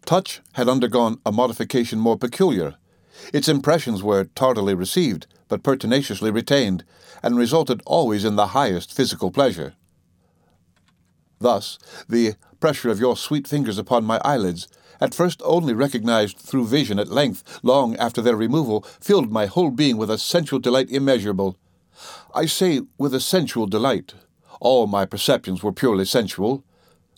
Touch 0.05 0.41
had 0.53 0.69
undergone 0.69 1.19
a 1.25 1.33
modification 1.33 1.99
more 1.99 2.19
peculiar. 2.19 2.75
Its 3.33 3.49
impressions 3.49 4.03
were 4.03 4.25
tardily 4.35 4.75
received, 4.75 5.27
but 5.49 5.63
pertinaciously 5.63 6.31
retained, 6.31 6.85
and 7.23 7.37
resulted 7.37 7.81
always 7.87 8.25
in 8.25 8.37
the 8.37 8.49
highest 8.49 8.93
physical 8.93 9.31
pleasure. 9.31 9.75
Thus, 11.43 11.79
the 12.09 12.37
pressure 12.61 12.89
of 12.89 13.01
your 13.01 13.17
sweet 13.17 13.49
fingers 13.49 13.77
upon 13.77 14.05
my 14.05 14.21
eyelids, 14.25 14.69
at 15.01 15.13
first 15.15 15.43
only 15.45 15.75
recognized 15.75 16.39
through 16.39 16.69
vision 16.69 17.01
at 17.01 17.09
length, 17.09 17.59
long 17.65 17.97
after 17.97 18.23
their 18.23 18.37
removal, 18.37 18.83
filled 19.01 19.33
my 19.33 19.47
whole 19.47 19.73
being 19.73 19.97
with 19.97 20.09
a 20.09 20.19
sensual 20.19 20.61
delight 20.61 20.89
immeasurable. 20.89 21.57
I 22.33 22.47
say 22.47 22.83
with 22.97 23.13
a 23.13 23.21
sensual 23.21 23.67
delight. 23.67 24.15
All 24.61 24.87
my 24.87 25.05
perceptions 25.05 25.65
were 25.65 25.73
purely 25.73 26.05
sensual. 26.05 26.63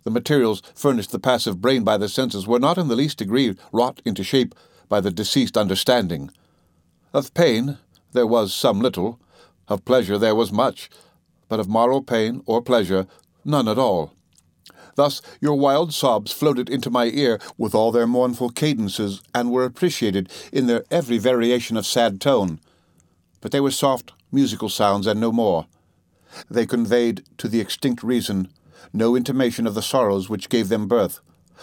The 0.04 0.10
materials 0.10 0.62
furnished 0.74 1.12
the 1.12 1.18
passive 1.18 1.60
brain 1.60 1.84
by 1.84 1.98
the 1.98 2.08
senses 2.08 2.46
were 2.46 2.58
not 2.58 2.78
in 2.78 2.88
the 2.88 2.96
least 2.96 3.18
degree 3.18 3.54
wrought 3.72 4.00
into 4.06 4.24
shape 4.24 4.54
by 4.88 5.00
the 5.02 5.10
deceased 5.10 5.58
understanding. 5.58 6.30
Of 7.12 7.34
pain 7.34 7.76
there 8.12 8.26
was 8.26 8.54
some 8.54 8.80
little, 8.80 9.20
of 9.68 9.84
pleasure 9.84 10.16
there 10.16 10.34
was 10.34 10.50
much, 10.50 10.88
but 11.48 11.60
of 11.60 11.68
moral 11.68 12.02
pain 12.02 12.42
or 12.46 12.62
pleasure 12.62 13.06
none 13.44 13.68
at 13.68 13.78
all. 13.78 14.12
Thus 14.96 15.20
your 15.40 15.54
wild 15.54 15.92
sobs 15.92 16.32
floated 16.32 16.68
into 16.68 16.90
my 16.90 17.06
ear 17.06 17.40
with 17.58 17.74
all 17.74 17.90
their 17.90 18.06
mournful 18.06 18.50
cadences, 18.50 19.20
and 19.34 19.50
were 19.50 19.64
appreciated 19.64 20.30
in 20.52 20.66
their 20.66 20.84
every 20.90 21.18
variation 21.18 21.76
of 21.76 21.86
sad 21.86 22.20
tone. 22.20 22.60
But 23.40 23.52
they 23.52 23.60
were 23.60 23.70
soft, 23.70 24.12
musical 24.30 24.68
sounds, 24.68 25.06
and 25.06 25.20
no 25.20 25.32
more. 25.32 25.66
They 26.50 26.66
conveyed 26.66 27.24
to 27.38 27.48
the 27.48 27.60
extinct 27.60 28.02
reason 28.02 28.48
no 28.92 29.16
intimation 29.16 29.66
of 29.66 29.74
the 29.74 29.82
sorrows 29.82 30.28
which 30.28 30.48
gave 30.48 30.68
them 30.68 30.86
birth, 30.86 31.20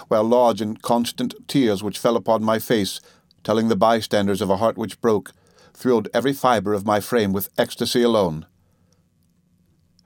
while 0.08 0.24
large 0.24 0.60
and 0.60 0.82
constant 0.82 1.34
tears 1.48 1.82
which 1.82 2.00
fell 2.00 2.18
upon 2.18 2.44
my 2.44 2.60
face, 2.60 3.00
telling 3.44 3.68
the 3.68 3.76
bystanders 3.76 4.42
of 4.42 4.50
a 4.50 4.58
heart 4.58 4.78
which 4.78 5.00
broke, 5.02 5.32
thrilled 5.74 6.10
every 6.14 6.34
fibre 6.34 6.74
of 6.74 6.86
my 6.86 7.00
frame 7.00 7.32
with 7.32 7.50
ecstasy 7.58 8.04
alone. 8.04 8.46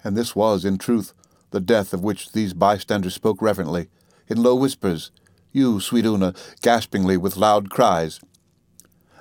And 0.04 0.16
this 0.16 0.36
was, 0.36 0.66
in 0.66 0.78
truth, 0.78 1.14
the 1.56 1.62
death 1.62 1.94
of 1.94 2.04
which 2.04 2.34
these 2.34 2.54
bystanders 2.54 3.14
spoke 3.14 3.42
reverently, 3.42 3.88
in 4.28 4.44
low 4.44 4.54
whispers, 4.54 5.10
you, 5.54 5.80
sweet 5.80 6.06
Una, 6.06 6.34
gaspingly 6.62 7.16
with 7.16 7.38
loud 7.38 7.70
cries. 7.70 8.20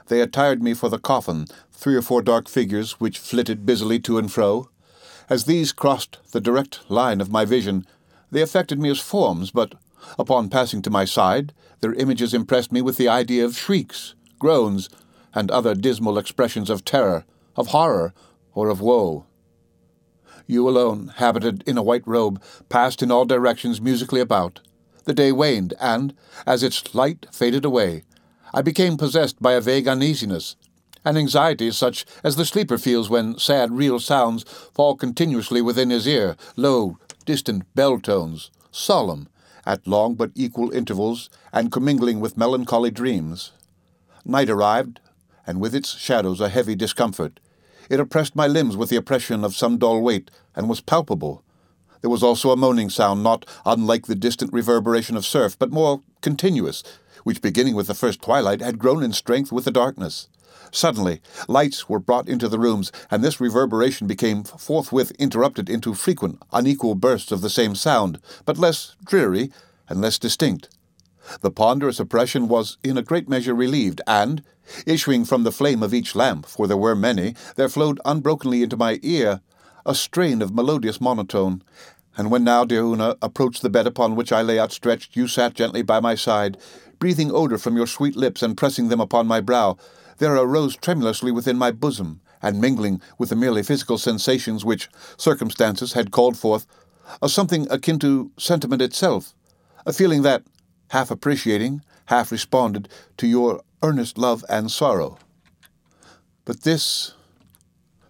They 0.09 0.21
attired 0.21 0.61
me 0.61 0.75
for 0.75 0.89
the 0.89 0.99
coffin, 0.99 1.47
three 1.71 1.95
or 1.95 2.03
four 2.03 2.23
dark 2.23 2.49
figures 2.49 2.99
which 2.99 3.21
flitted 3.21 3.65
busily 3.65 4.01
to 4.01 4.19
and 4.19 4.33
fro. 4.33 4.69
As 5.31 5.45
these 5.45 5.71
crossed 5.71 6.19
the 6.33 6.41
direct 6.41 6.81
line 6.91 7.21
of 7.21 7.31
my 7.31 7.45
vision, 7.45 7.87
they 8.33 8.43
affected 8.43 8.81
me 8.81 8.91
as 8.91 8.99
forms, 8.99 9.53
but 9.53 9.77
upon 10.19 10.51
passing 10.51 10.83
to 10.83 10.91
my 10.91 11.05
side, 11.05 11.53
their 11.83 11.95
images 11.95 12.35
impressed 12.35 12.73
me 12.73 12.83
with 12.83 12.97
the 12.97 13.07
idea 13.07 13.45
of 13.45 13.57
shrieks, 13.57 14.17
groans, 14.41 14.89
and 15.33 15.53
other 15.53 15.77
dismal 15.77 16.19
expressions 16.19 16.69
of 16.69 16.85
terror, 16.85 17.25
of 17.55 17.69
horror, 17.69 18.13
or 18.55 18.71
of 18.71 18.81
woe. 18.81 19.25
You 20.47 20.69
alone, 20.69 21.13
habited 21.17 21.65
in 21.67 21.79
a 21.79 21.83
white 21.83 22.07
robe, 22.07 22.43
passed 22.69 23.03
in 23.03 23.11
all 23.11 23.25
directions 23.25 23.81
musically 23.81 24.21
about. 24.21 24.61
The 25.05 25.15
day 25.15 25.33
waned, 25.33 25.75
and, 25.81 26.15
as 26.47 26.63
its 26.63 26.95
light 26.95 27.27
faded 27.33 27.65
away, 27.65 28.05
I 28.53 28.63
became 28.63 28.97
possessed 28.97 29.41
by 29.41 29.55
a 29.55 29.61
vague 29.61 29.89
uneasiness, 29.89 30.57
an 31.05 31.17
anxiety 31.17 31.71
such 31.71 32.07
as 32.23 32.37
the 32.37 32.45
sleeper 32.45 32.79
feels 32.79 33.11
when 33.11 33.39
sad, 33.39 33.73
real 33.73 34.01
sounds 34.01 34.45
fall 34.73 34.97
continuously 34.97 35.61
within 35.61 35.91
his 35.91 36.07
ear, 36.07 36.37
low, 36.57 36.99
distant 37.27 37.63
bell 37.75 37.99
tones, 37.99 38.51
solemn, 38.71 39.29
at 39.67 39.87
long 39.87 40.15
but 40.15 40.31
equal 40.35 40.71
intervals, 40.71 41.29
and 41.53 41.73
commingling 41.73 42.21
with 42.21 42.37
melancholy 42.37 42.91
dreams. 42.91 43.53
Night 44.25 44.49
arrived, 44.49 45.01
and 45.47 45.61
with 45.61 45.75
its 45.75 45.97
shadows 45.97 46.41
a 46.41 46.49
heavy 46.49 46.75
discomfort. 46.75 47.41
It 47.91 48.01
oppressed 48.01 48.37
my 48.37 48.47
limbs 48.47 48.77
with 48.77 48.89
the 48.89 48.97
oppression 48.97 49.45
of 49.45 49.57
some 49.57 49.79
dull 49.79 50.01
weight, 50.01 50.31
and 50.57 50.69
was 50.69 50.81
palpable. 50.81 51.43
There 52.01 52.11
was 52.11 52.23
also 52.23 52.51
a 52.51 52.57
moaning 52.57 52.91
sound, 52.91 53.23
not 53.23 53.47
unlike 53.65 54.07
the 54.07 54.15
distant 54.15 54.53
reverberation 54.53 55.17
of 55.17 55.25
surf, 55.25 55.59
but 55.59 55.71
more 55.71 56.03
continuous, 56.21 56.83
which, 57.23 57.41
beginning 57.41 57.75
with 57.75 57.87
the 57.87 57.95
first 57.95 58.21
twilight, 58.21 58.61
had 58.61 58.79
grown 58.79 59.03
in 59.03 59.13
strength 59.13 59.51
with 59.51 59.65
the 59.65 59.71
darkness. 59.71 60.29
Suddenly, 60.71 61.21
lights 61.47 61.89
were 61.89 62.01
brought 62.01 62.29
into 62.29 62.49
the 62.49 62.59
rooms, 62.59 62.91
and 63.11 63.23
this 63.23 63.41
reverberation 63.41 64.07
became 64.07 64.43
forthwith 64.43 65.13
interrupted 65.13 65.71
into 65.71 65.95
frequent, 65.95 66.43
unequal 66.53 66.95
bursts 66.95 67.31
of 67.31 67.43
the 67.43 67.49
same 67.49 67.75
sound, 67.75 68.19
but 68.45 68.59
less 68.59 68.97
dreary 69.05 69.53
and 69.89 70.01
less 70.01 70.19
distinct. 70.19 70.69
The 71.41 71.51
ponderous 71.51 72.01
oppression 72.01 72.49
was 72.49 72.79
in 72.83 72.99
a 72.99 73.03
great 73.03 73.29
measure 73.29 73.55
relieved, 73.55 74.01
and, 74.07 74.43
issuing 74.87 75.25
from 75.25 75.43
the 75.43 75.53
flame 75.53 75.83
of 75.83 75.95
each 75.95 76.15
lamp, 76.15 76.47
for 76.47 76.67
there 76.67 76.77
were 76.77 76.95
many, 76.95 77.35
there 77.57 77.69
flowed 77.69 78.01
unbrokenly 78.05 78.63
into 78.63 78.77
my 78.77 78.99
ear 79.03 79.41
a 79.87 79.95
strain 79.95 80.41
of 80.41 80.55
melodious 80.55 81.01
monotone. 81.01 81.63
And 82.17 82.31
when 82.31 82.45
now, 82.45 82.65
dear 82.65 82.83
Una, 82.83 83.17
approached 83.21 83.63
the 83.63 83.71
bed 83.71 83.87
upon 83.87 84.17
which 84.17 84.33
I 84.33 84.43
lay 84.43 84.59
outstretched, 84.59 85.17
you 85.17 85.29
sat 85.29 85.55
gently 85.55 85.83
by 85.83 86.01
my 86.01 86.15
side, 86.15 86.57
breathing 86.99 87.31
odour 87.31 87.59
from 87.59 87.77
your 87.77 87.87
sweet 87.87 88.17
lips 88.17 88.43
and 88.43 88.57
pressing 88.57 88.89
them 88.89 89.01
upon 89.01 89.27
my 89.27 89.41
brow, 89.41 89.77
there 90.19 90.35
arose 90.35 90.77
tremulously 90.77 91.33
within 91.33 91.59
my 91.59 91.71
bosom, 91.71 92.21
and 92.41 92.61
mingling 92.61 93.01
with 93.19 93.31
the 93.31 93.37
merely 93.37 93.63
physical 93.63 93.99
sensations 93.99 94.65
which 94.65 94.89
circumstances 95.17 95.95
had 95.95 96.11
called 96.11 96.37
forth, 96.37 96.67
a 97.21 97.29
something 97.29 97.67
akin 97.71 97.99
to 97.99 98.31
sentiment 98.39 98.81
itself, 98.81 99.35
a 99.85 99.93
feeling 99.93 100.23
that, 100.23 100.43
half 100.95 101.11
appreciating, 101.11 101.83
half 102.07 102.31
responded 102.31 102.89
to 103.17 103.27
your 103.27 103.61
earnest 103.83 104.17
love 104.17 104.45
and 104.49 104.71
sorrow. 104.71 105.19
But 106.45 106.63
this 106.63 107.15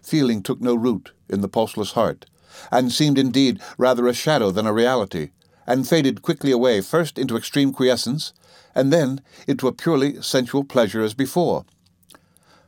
feeling 0.03 0.43
took 0.43 0.61
no 0.61 0.75
root 0.75 1.11
in 1.27 1.41
the 1.41 1.47
pulseless 1.47 1.93
heart, 1.93 2.27
and 2.71 2.91
seemed 2.91 3.17
indeed 3.17 3.59
rather 3.79 4.07
a 4.07 4.13
shadow 4.13 4.51
than 4.51 4.67
a 4.67 4.71
reality, 4.71 5.31
and 5.65 5.87
faded 5.87 6.21
quickly 6.21 6.51
away 6.51 6.79
first 6.79 7.17
into 7.17 7.35
extreme 7.35 7.73
quiescence, 7.73 8.33
and 8.75 8.93
then 8.93 9.19
into 9.47 9.67
a 9.67 9.73
purely 9.73 10.21
sensual 10.21 10.63
pleasure 10.63 11.01
as 11.01 11.15
before. 11.15 11.65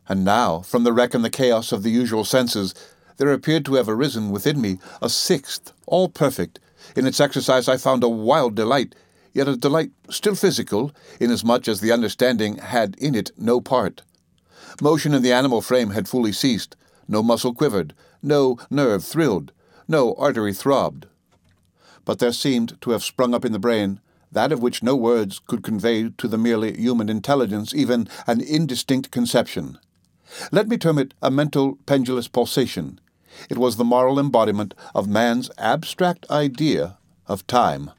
And 0.09 0.25
now, 0.25 0.61
from 0.61 0.83
the 0.83 0.93
wreck 0.93 1.13
and 1.13 1.23
the 1.23 1.29
chaos 1.29 1.71
of 1.71 1.83
the 1.83 1.91
usual 1.91 2.23
senses, 2.23 2.73
there 3.17 3.31
appeared 3.31 3.65
to 3.65 3.75
have 3.75 3.87
arisen 3.87 4.31
within 4.31 4.59
me 4.61 4.79
a 4.99 5.09
sixth, 5.09 5.73
all 5.85 6.09
perfect. 6.09 6.59
In 6.95 7.05
its 7.05 7.19
exercise 7.19 7.69
I 7.69 7.77
found 7.77 8.03
a 8.03 8.09
wild 8.09 8.55
delight, 8.55 8.95
yet 9.37 9.47
a 9.47 9.55
delight 9.55 9.91
still 10.09 10.33
physical, 10.33 10.91
inasmuch 11.19 11.67
as 11.67 11.79
the 11.79 11.91
understanding 11.91 12.57
had 12.57 12.95
in 12.97 13.13
it 13.13 13.29
no 13.37 13.61
part. 13.61 14.01
Motion 14.81 15.13
in 15.13 15.21
the 15.21 15.31
animal 15.31 15.61
frame 15.61 15.91
had 15.91 16.09
fully 16.09 16.31
ceased, 16.31 16.75
no 17.07 17.21
muscle 17.21 17.53
quivered, 17.53 17.93
no 18.23 18.57
nerve 18.71 19.03
thrilled, 19.03 19.51
no 19.87 20.15
artery 20.15 20.53
throbbed. 20.53 21.05
But 22.03 22.17
there 22.17 22.33
seemed 22.33 22.81
to 22.81 22.91
have 22.91 23.03
sprung 23.03 23.35
up 23.35 23.45
in 23.45 23.51
the 23.51 23.59
brain 23.59 24.01
that 24.31 24.51
of 24.51 24.61
which 24.61 24.83
no 24.83 24.95
words 24.95 25.39
could 25.39 25.63
convey 25.63 26.09
to 26.09 26.27
the 26.27 26.37
merely 26.37 26.75
human 26.75 27.07
intelligence 27.07 27.73
even 27.75 28.09
an 28.25 28.41
indistinct 28.41 29.11
conception. 29.11 29.77
Let 30.51 30.67
me 30.67 30.77
term 30.77 30.97
it 30.97 31.13
a 31.21 31.31
mental 31.31 31.77
pendulous 31.85 32.27
pulsation. 32.27 32.99
It 33.49 33.57
was 33.57 33.77
the 33.77 33.85
moral 33.85 34.19
embodiment 34.19 34.73
of 34.95 35.07
man's 35.07 35.51
abstract 35.59 36.25
idea 36.31 36.97
of 37.27 37.45
time. 37.45 37.91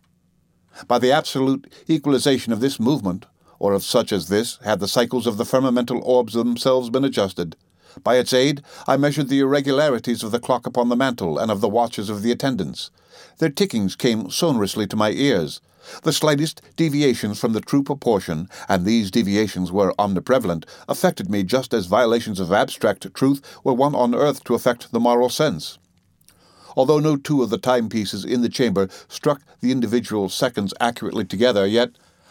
By 0.86 0.98
the 0.98 1.10
absolute 1.10 1.72
equalization 1.88 2.52
of 2.52 2.60
this 2.60 2.78
movement, 2.78 3.26
or 3.58 3.72
of 3.72 3.82
such 3.82 4.12
as 4.12 4.28
this, 4.28 4.58
had 4.64 4.78
the 4.78 4.86
cycles 4.86 5.26
of 5.26 5.36
the 5.36 5.44
firmamental 5.44 6.00
orbs 6.04 6.34
themselves 6.34 6.90
been 6.90 7.04
adjusted. 7.04 7.56
By 8.04 8.16
its 8.16 8.32
aid, 8.32 8.62
I 8.86 8.96
measured 8.96 9.28
the 9.28 9.40
irregularities 9.40 10.22
of 10.22 10.30
the 10.30 10.38
clock 10.38 10.66
upon 10.66 10.88
the 10.88 10.96
mantel 10.96 11.38
and 11.38 11.50
of 11.50 11.60
the 11.60 11.68
watches 11.68 12.08
of 12.08 12.22
the 12.22 12.30
attendants. 12.30 12.90
Their 13.38 13.50
tickings 13.50 13.96
came 13.96 14.30
sonorously 14.30 14.86
to 14.86 14.96
my 14.96 15.10
ears. 15.10 15.60
The 16.02 16.12
slightest 16.12 16.60
deviations 16.76 17.40
from 17.40 17.54
the 17.54 17.60
true 17.60 17.82
proportion, 17.82 18.48
and 18.68 18.84
these 18.84 19.10
deviations 19.10 19.72
were 19.72 19.94
omniprevalent, 19.98 20.64
affected 20.88 21.30
me 21.30 21.42
just 21.42 21.72
as 21.74 21.86
violations 21.86 22.38
of 22.38 22.52
abstract 22.52 23.12
truth 23.14 23.40
were 23.64 23.72
wont 23.72 23.96
on 23.96 24.14
earth 24.14 24.44
to 24.44 24.54
affect 24.54 24.92
the 24.92 25.00
moral 25.00 25.30
sense. 25.30 25.78
Although 26.78 27.00
no 27.00 27.16
two 27.16 27.42
of 27.42 27.50
the 27.50 27.58
timepieces 27.58 28.24
in 28.24 28.40
the 28.40 28.48
chamber 28.48 28.88
struck 29.08 29.42
the 29.60 29.72
individual 29.72 30.28
seconds 30.28 30.72
accurately 30.80 31.24
together, 31.24 31.66
yet 31.66 31.90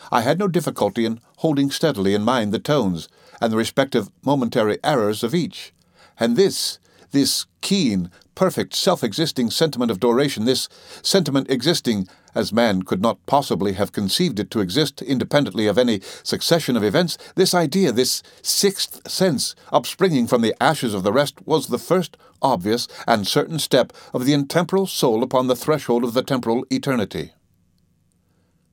I 0.09 0.21
had 0.21 0.39
no 0.39 0.47
difficulty 0.47 1.03
in 1.03 1.19
holding 1.39 1.69
steadily 1.69 2.13
in 2.13 2.23
mind 2.23 2.53
the 2.53 2.59
tones 2.59 3.09
and 3.41 3.51
the 3.51 3.57
respective 3.57 4.09
momentary 4.23 4.77
errors 4.85 5.21
of 5.21 5.35
each. 5.35 5.73
And 6.17 6.37
this, 6.37 6.79
this 7.11 7.45
keen, 7.59 8.09
perfect, 8.35 8.73
self 8.73 9.03
existing 9.03 9.49
sentiment 9.51 9.91
of 9.91 9.99
duration, 9.99 10.45
this 10.45 10.69
sentiment 11.01 11.51
existing 11.51 12.07
as 12.37 12.53
man 12.53 12.83
could 12.83 13.01
not 13.01 13.25
possibly 13.25 13.73
have 13.73 13.91
conceived 13.91 14.39
it 14.39 14.51
to 14.51 14.59
exist 14.59 15.01
independently 15.01 15.65
of 15.65 15.77
any 15.77 15.99
succession 16.21 16.77
of 16.77 16.83
events, 16.83 17.17
this 17.33 17.55
idea, 17.55 17.91
this 17.91 18.21
sixth 18.43 19.09
sense, 19.09 19.55
upspringing 19.73 20.27
from 20.27 20.41
the 20.43 20.55
ashes 20.61 20.93
of 20.93 21.01
the 21.01 21.11
rest, 21.11 21.45
was 21.47 21.67
the 21.67 21.79
first 21.79 22.15
obvious 22.41 22.87
and 23.07 23.27
certain 23.27 23.57
step 23.57 23.91
of 24.13 24.25
the 24.25 24.33
intemporal 24.33 24.85
soul 24.85 25.23
upon 25.23 25.47
the 25.47 25.55
threshold 25.55 26.03
of 26.03 26.13
the 26.13 26.21
temporal 26.21 26.63
eternity. 26.69 27.31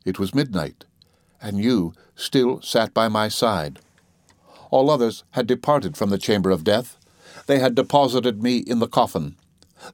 It 0.04 0.18
was 0.18 0.35
midnight, 0.35 0.85
and 1.40 1.59
you 1.59 1.94
still 2.14 2.61
sat 2.61 2.92
by 2.92 3.09
my 3.09 3.28
side. 3.28 3.78
All 4.71 4.90
others 4.90 5.25
had 5.30 5.47
departed 5.47 5.97
from 5.97 6.11
the 6.11 6.18
chamber 6.18 6.50
of 6.50 6.64
death. 6.64 6.99
They 7.47 7.61
had 7.61 7.75
deposited 7.75 8.42
me 8.42 8.59
in 8.59 8.80
the 8.80 8.88
coffin. 8.88 9.37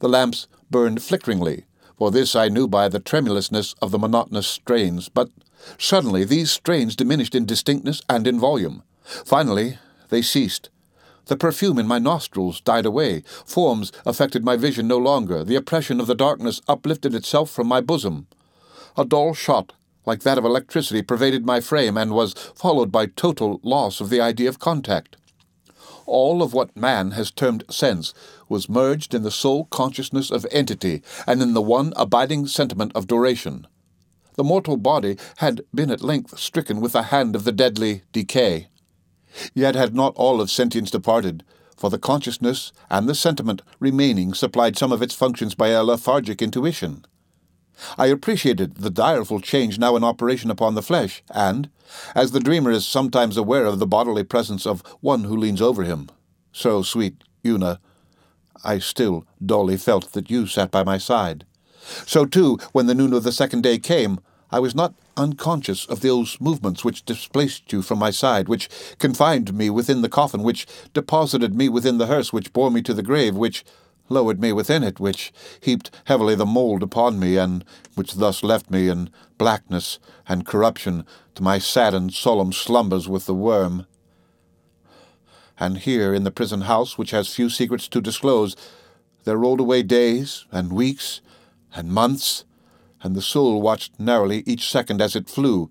The 0.01 0.09
lamps 0.09 0.49
burned 0.71 1.03
flickeringly, 1.03 1.65
for 2.01 2.11
this 2.11 2.35
I 2.35 2.49
knew 2.49 2.67
by 2.67 2.89
the 2.89 2.99
tremulousness 2.99 3.75
of 3.83 3.91
the 3.91 3.99
monotonous 3.99 4.47
strains, 4.47 5.11
but 5.11 5.29
suddenly 5.77 6.25
these 6.25 6.51
strains 6.51 6.97
diminished 6.97 7.35
in 7.35 7.45
distinctness 7.45 8.01
and 8.09 8.27
in 8.27 8.41
volume. 8.41 8.83
Finally, 9.05 9.77
they 10.09 10.23
ceased. 10.23 10.71
The 11.27 11.37
perfume 11.37 11.79
in 11.79 11.87
my 11.87 11.99
nostrils 11.99 12.63
died 12.63 12.87
away. 12.87 13.23
Forms 13.45 13.93
affected 14.07 14.43
my 14.43 14.57
vision 14.57 14.89
no 14.89 14.97
longer. 14.97 15.45
The 15.45 15.57
oppression 15.57 16.01
of 16.01 16.07
the 16.07 16.15
darkness 16.15 16.63
uplifted 16.67 17.15
itself 17.15 17.51
from 17.51 17.67
my 17.67 17.83
bosom. 17.83 18.29
A 18.97 19.05
dull 19.05 19.35
shot, 19.35 19.75
like 20.07 20.23
that 20.23 20.39
of 20.39 20.45
electricity, 20.47 21.03
pervaded 21.03 21.45
my 21.45 21.61
frame 21.61 21.99
and 21.99 22.13
was 22.13 22.33
followed 22.33 22.91
by 22.91 23.09
total 23.09 23.61
loss 23.63 24.01
of 24.01 24.09
the 24.09 24.23
idea 24.23 24.49
of 24.49 24.59
contact 24.59 25.17
all 26.11 26.43
of 26.43 26.53
what 26.53 26.77
man 26.77 27.13
has 27.13 27.31
termed 27.31 27.65
sense 27.71 28.13
was 28.49 28.69
merged 28.69 29.15
in 29.15 29.23
the 29.23 29.31
sole 29.31 29.65
consciousness 29.67 30.31
of 30.31 30.47
entity 30.51 31.03
and 31.27 31.41
in 31.41 31.55
the 31.55 31.63
one 31.63 31.93
abiding 31.97 32.47
sentiment 32.49 32.93
of 32.95 33.07
duration. 33.07 33.67
The 34.35 34.45
mortal 34.45 34.77
body 34.77 35.17
had 35.37 35.63
been 35.75 35.91
at 35.91 36.03
length 36.03 36.39
stricken 36.39 36.81
with 36.81 36.93
the 36.93 37.05
hand 37.05 37.37
of 37.37 37.45
the 37.45 37.53
deadly 37.53 38.03
decay. 38.13 38.69
Yet 39.55 39.75
had 39.75 39.95
not 39.95 40.15
all 40.17 40.41
of 40.41 40.51
sentience 40.51 40.91
departed, 40.91 41.45
for 41.77 41.91
the 41.91 41.99
consciousness 41.99 42.73
and 42.91 43.09
the 43.09 43.15
sentiment 43.15 43.63
remaining 43.79 44.35
supplied 44.35 44.77
some 44.77 44.93
of 44.93 45.03
its 45.03 45.15
functions 45.15 45.55
by 45.55 45.69
a 45.69 45.85
lethargic 45.85 46.43
intuition. 46.43 47.07
I 47.99 48.07
appreciated 48.07 48.77
the 48.77 48.91
direful 48.91 49.41
change 49.41 49.79
now 49.79 49.97
in 49.97 50.05
operation 50.05 50.51
upon 50.51 50.75
the 50.75 50.83
flesh, 50.83 51.23
and, 51.31 51.71
as 52.15 52.33
the 52.33 52.41
dreamer 52.41 52.71
is 52.71 52.87
sometimes 52.87 53.37
aware 53.37 53.65
of 53.65 53.79
the 53.79 53.87
bodily 53.87 54.25
presence 54.25 54.67
of 54.67 54.83
one 55.01 55.25
who 55.25 55.37
leans 55.37 55.63
over 55.63 55.83
him, 55.83 56.09
so, 56.53 56.83
sweet 56.83 57.23
Una, 57.47 57.81
I 58.65 58.79
still 58.79 59.25
dully 59.45 59.77
felt 59.77 60.13
that 60.13 60.31
you 60.31 60.47
sat 60.47 60.71
by 60.71 60.83
my 60.83 60.99
side. 60.99 61.47
So, 62.07 62.27
too, 62.27 62.59
when 62.73 62.87
the 62.87 62.95
noon 62.95 63.13
of 63.13 63.23
the 63.23 63.33
second 63.33 63.63
day 63.63 63.79
came, 63.79 64.21
I 64.51 64.59
was 64.59 64.75
not 64.75 64.95
unconscious 65.17 65.87
of 65.87 66.01
those 66.01 66.41
movements 66.41 66.85
which 66.85 67.05
displaced 67.05 67.73
you 67.73 67.83
from 67.83 67.99
my 67.99 68.11
side, 68.11 68.49
which 68.49 68.69
confined 68.99 69.55
me 69.55 69.71
within 69.71 70.03
the 70.03 70.09
coffin, 70.09 70.43
which 70.43 70.67
deposited 70.93 71.55
me 71.55 71.69
within 71.69 71.99
the 71.99 72.07
hearse, 72.07 72.33
which 72.33 72.53
bore 72.53 72.71
me 72.71 72.83
to 72.83 72.95
the 72.95 73.03
grave, 73.03 73.37
which 73.37 73.65
lowered 74.11 74.41
me 74.41 74.53
within 74.53 74.83
it, 74.83 75.01
which 75.01 75.33
heaped 75.61 75.91
heavily 76.05 76.35
the 76.35 76.45
mould 76.45 76.83
upon 76.83 77.19
me, 77.19 77.39
and 77.39 77.65
which 77.95 78.15
thus 78.15 78.43
left 78.43 78.71
me 78.71 78.89
in 78.89 79.09
blackness 79.39 79.99
and 80.29 80.45
corruption 80.45 81.07
to 81.35 81.43
my 81.43 81.59
saddened 81.59 82.13
solemn 82.13 82.53
slumbers 82.53 83.09
with 83.09 83.25
the 83.25 83.35
worm. 83.35 83.87
And 85.59 85.79
here 85.79 86.13
in 86.13 86.25
the 86.25 86.31
prison 86.31 86.63
house, 86.63 86.99
which 86.99 87.13
has 87.13 87.35
few 87.35 87.49
secrets 87.49 87.89
to 87.89 88.01
disclose, 88.01 88.57
there 89.25 89.37
rolled 89.37 89.61
away 89.61 89.83
days 89.83 90.47
and 90.51 90.73
weeks 90.73 91.21
and 91.75 91.89
months, 91.89 92.45
and 93.03 93.15
the 93.15 93.23
soul 93.23 93.61
watched 93.63 93.99
narrowly 93.99 94.43
each 94.47 94.71
second 94.71 95.01
as 95.01 95.15
it 95.15 95.29
flew, 95.29 95.71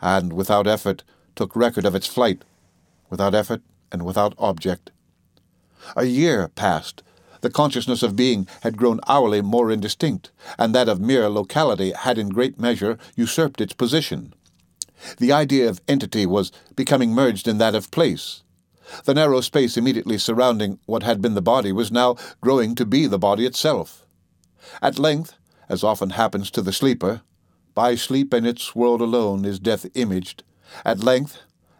and 0.00 0.32
without 0.32 0.66
effort 0.66 1.02
took 1.34 1.56
record 1.56 1.84
of 1.84 1.94
its 1.94 2.06
flight, 2.06 2.42
without 3.10 3.34
effort 3.34 3.62
and 3.90 4.04
without 4.04 4.34
object. 4.38 4.90
A 5.96 6.04
year 6.04 6.48
passed, 6.48 7.02
the 7.40 7.50
consciousness 7.50 8.02
of 8.02 8.16
being 8.16 8.46
had 8.62 8.76
grown 8.76 9.00
hourly 9.06 9.42
more 9.42 9.70
indistinct, 9.70 10.30
and 10.58 10.74
that 10.74 10.88
of 10.88 11.00
mere 11.00 11.28
locality 11.28 11.92
had 11.92 12.18
in 12.18 12.28
great 12.28 12.58
measure 12.58 12.98
usurped 13.16 13.60
its 13.60 13.72
position. 13.72 14.34
The 15.18 15.32
idea 15.32 15.68
of 15.68 15.80
entity 15.86 16.26
was 16.26 16.52
becoming 16.74 17.12
merged 17.12 17.46
in 17.46 17.58
that 17.58 17.74
of 17.74 17.90
place. 17.90 18.42
The 19.04 19.14
narrow 19.14 19.40
space 19.40 19.76
immediately 19.76 20.18
surrounding 20.18 20.78
what 20.86 21.02
had 21.02 21.20
been 21.20 21.34
the 21.34 21.42
body 21.42 21.72
was 21.72 21.92
now 21.92 22.16
growing 22.40 22.74
to 22.76 22.86
be 22.86 23.06
the 23.06 23.18
body 23.18 23.44
itself. 23.44 24.06
At 24.80 24.98
length, 24.98 25.34
as 25.68 25.84
often 25.84 26.10
happens 26.10 26.50
to 26.52 26.62
the 26.62 26.72
sleeper, 26.72 27.22
by 27.74 27.94
sleep 27.94 28.32
and 28.32 28.46
its 28.46 28.74
world 28.74 29.00
alone 29.00 29.44
is 29.44 29.60
death 29.60 29.86
imaged. 29.94 30.42
At 30.84 31.00
length, 31.00 31.38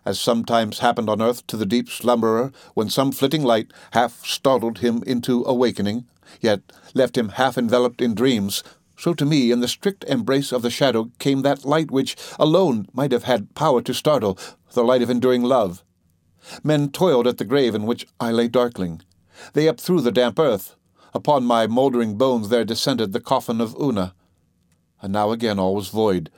as 0.08 0.18
sometimes 0.18 0.78
happened 0.78 1.10
on 1.10 1.20
earth 1.20 1.46
to 1.46 1.54
the 1.54 1.66
deep 1.66 1.86
slumberer, 1.90 2.50
when 2.72 2.88
some 2.88 3.12
flitting 3.12 3.42
light 3.42 3.70
half 3.90 4.24
startled 4.24 4.78
him 4.78 5.02
into 5.06 5.44
awakening, 5.44 6.06
yet 6.40 6.62
left 6.94 7.18
him 7.18 7.28
half 7.28 7.58
enveloped 7.58 8.00
in 8.00 8.14
dreams, 8.14 8.64
so 8.96 9.12
to 9.12 9.26
me, 9.26 9.50
in 9.50 9.60
the 9.60 9.68
strict 9.68 10.04
embrace 10.04 10.50
of 10.50 10.62
the 10.62 10.70
shadow, 10.70 11.10
came 11.18 11.42
that 11.42 11.66
light 11.66 11.90
which 11.90 12.16
alone 12.38 12.86
might 12.94 13.12
have 13.12 13.24
had 13.24 13.54
power 13.54 13.82
to 13.82 13.92
startle, 13.92 14.38
the 14.72 14.82
light 14.82 15.02
of 15.02 15.10
enduring 15.10 15.42
love. 15.42 15.84
Men 16.64 16.88
toiled 16.88 17.26
at 17.26 17.36
the 17.36 17.44
grave 17.44 17.74
in 17.74 17.84
which 17.84 18.06
I 18.18 18.32
lay 18.32 18.48
darkling. 18.48 19.02
They 19.52 19.66
upthrew 19.66 20.02
the 20.02 20.10
damp 20.10 20.38
earth. 20.38 20.74
Upon 21.12 21.44
my 21.44 21.66
mouldering 21.66 22.16
bones 22.16 22.48
there 22.48 22.64
descended 22.64 23.12
the 23.12 23.20
coffin 23.20 23.60
of 23.60 23.76
Una. 23.78 24.14
And 25.02 25.12
now 25.12 25.32
again 25.32 25.58
all 25.58 25.74
was 25.74 25.88
void. 25.88 26.30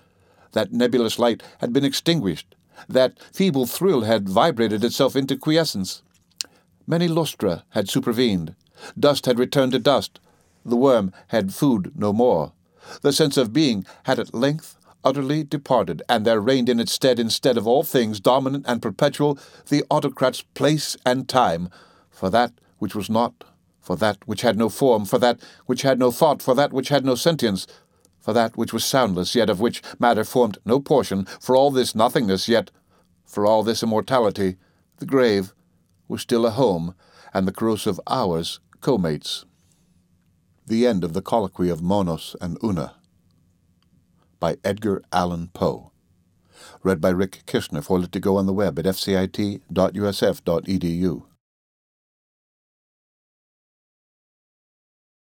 That 0.55 0.73
nebulous 0.73 1.21
light 1.21 1.45
had 1.59 1.73
been 1.73 1.85
extinguished, 1.85 2.57
that 2.89 3.19
feeble 3.33 3.67
thrill 3.67 4.03
had 4.03 4.29
vibrated 4.29 4.85
itself 4.85 5.17
into 5.17 5.37
quiescence. 5.37 6.03
Many 6.87 7.09
lustra 7.09 7.63
had 7.71 7.89
supervened. 7.89 8.55
Dust 8.99 9.27
had 9.27 9.39
returned 9.39 9.73
to 9.73 9.79
dust. 9.79 10.21
The 10.65 10.77
worm 10.77 11.13
had 11.29 11.55
food 11.55 11.93
no 11.95 12.13
more. 12.13 12.53
The 13.03 13.13
sense 13.13 13.37
of 13.37 13.53
being 13.53 13.85
had 14.05 14.19
at 14.19 14.35
length 14.35 14.77
utterly 15.05 15.45
departed, 15.45 16.03
and 16.09 16.27
there 16.27 16.41
reigned 16.41 16.69
in 16.69 16.81
its 16.81 16.93
stead, 16.93 17.19
instead 17.19 17.57
of 17.57 17.67
all 17.67 17.83
things 17.83 18.21
dominant 18.21 18.65
and 18.69 18.83
perpetual, 18.83 19.39
the 19.69 19.85
autocrat's 19.91 20.43
place 20.43 20.97
and 21.07 21.29
time, 21.29 21.71
for 22.11 22.31
that 22.31 22.53
which 22.79 22.95
was 22.95 23.09
not, 23.09 23.45
for 23.81 23.97
that 23.97 24.19
which 24.27 24.43
had 24.43 24.59
no 24.59 24.69
form, 24.69 25.05
for 25.05 25.19
that 25.19 25.41
which 25.67 25.83
had 25.83 25.99
no 25.99 26.11
thought, 26.11 26.43
for 26.43 26.55
that 26.55 26.73
which 26.73 26.89
had 26.89 27.05
no 27.05 27.15
sentience, 27.15 27.67
for 28.21 28.33
that 28.33 28.57
which 28.57 28.73
was 28.73 28.85
soundless, 28.85 29.35
yet 29.35 29.51
of 29.51 29.61
which 29.61 29.83
matter 29.99 30.25
formed 30.25 30.59
no 30.65 30.79
portion, 30.79 31.25
for 31.41 31.57
all 31.57 31.71
this 31.71 31.95
nothingness, 31.95 32.49
yet 32.49 32.71
for 33.25 33.47
all 33.47 33.63
this 33.63 33.83
immortality, 33.83 34.57
the 34.99 35.07
grave 35.07 35.55
was 36.09 36.21
still 36.21 36.45
a 36.47 36.51
home, 36.51 36.95
and 37.33 37.47
the 37.47 37.53
corrosive 37.53 38.01
hours 38.07 38.61
co-mates. 38.81 39.45
The 40.67 40.87
End 40.87 41.05
of 41.05 41.13
the 41.15 41.23
Colloquy 41.23 41.69
of 41.69 41.83
Monos 41.83 42.37
and 42.41 42.59
Una 42.63 42.97
by 44.39 44.57
Edgar 44.65 45.03
Allan 45.13 45.51
Poe. 45.53 45.93
Read 46.83 47.01
by 47.01 47.11
Rick 47.11 47.43
Kishner 47.47 47.85
for 47.85 47.99
Lit2Go 47.99 48.37
on 48.37 48.47
the 48.47 48.53
web 48.53 48.79
at 48.79 48.85
fcit.usf.edu. 48.87 49.63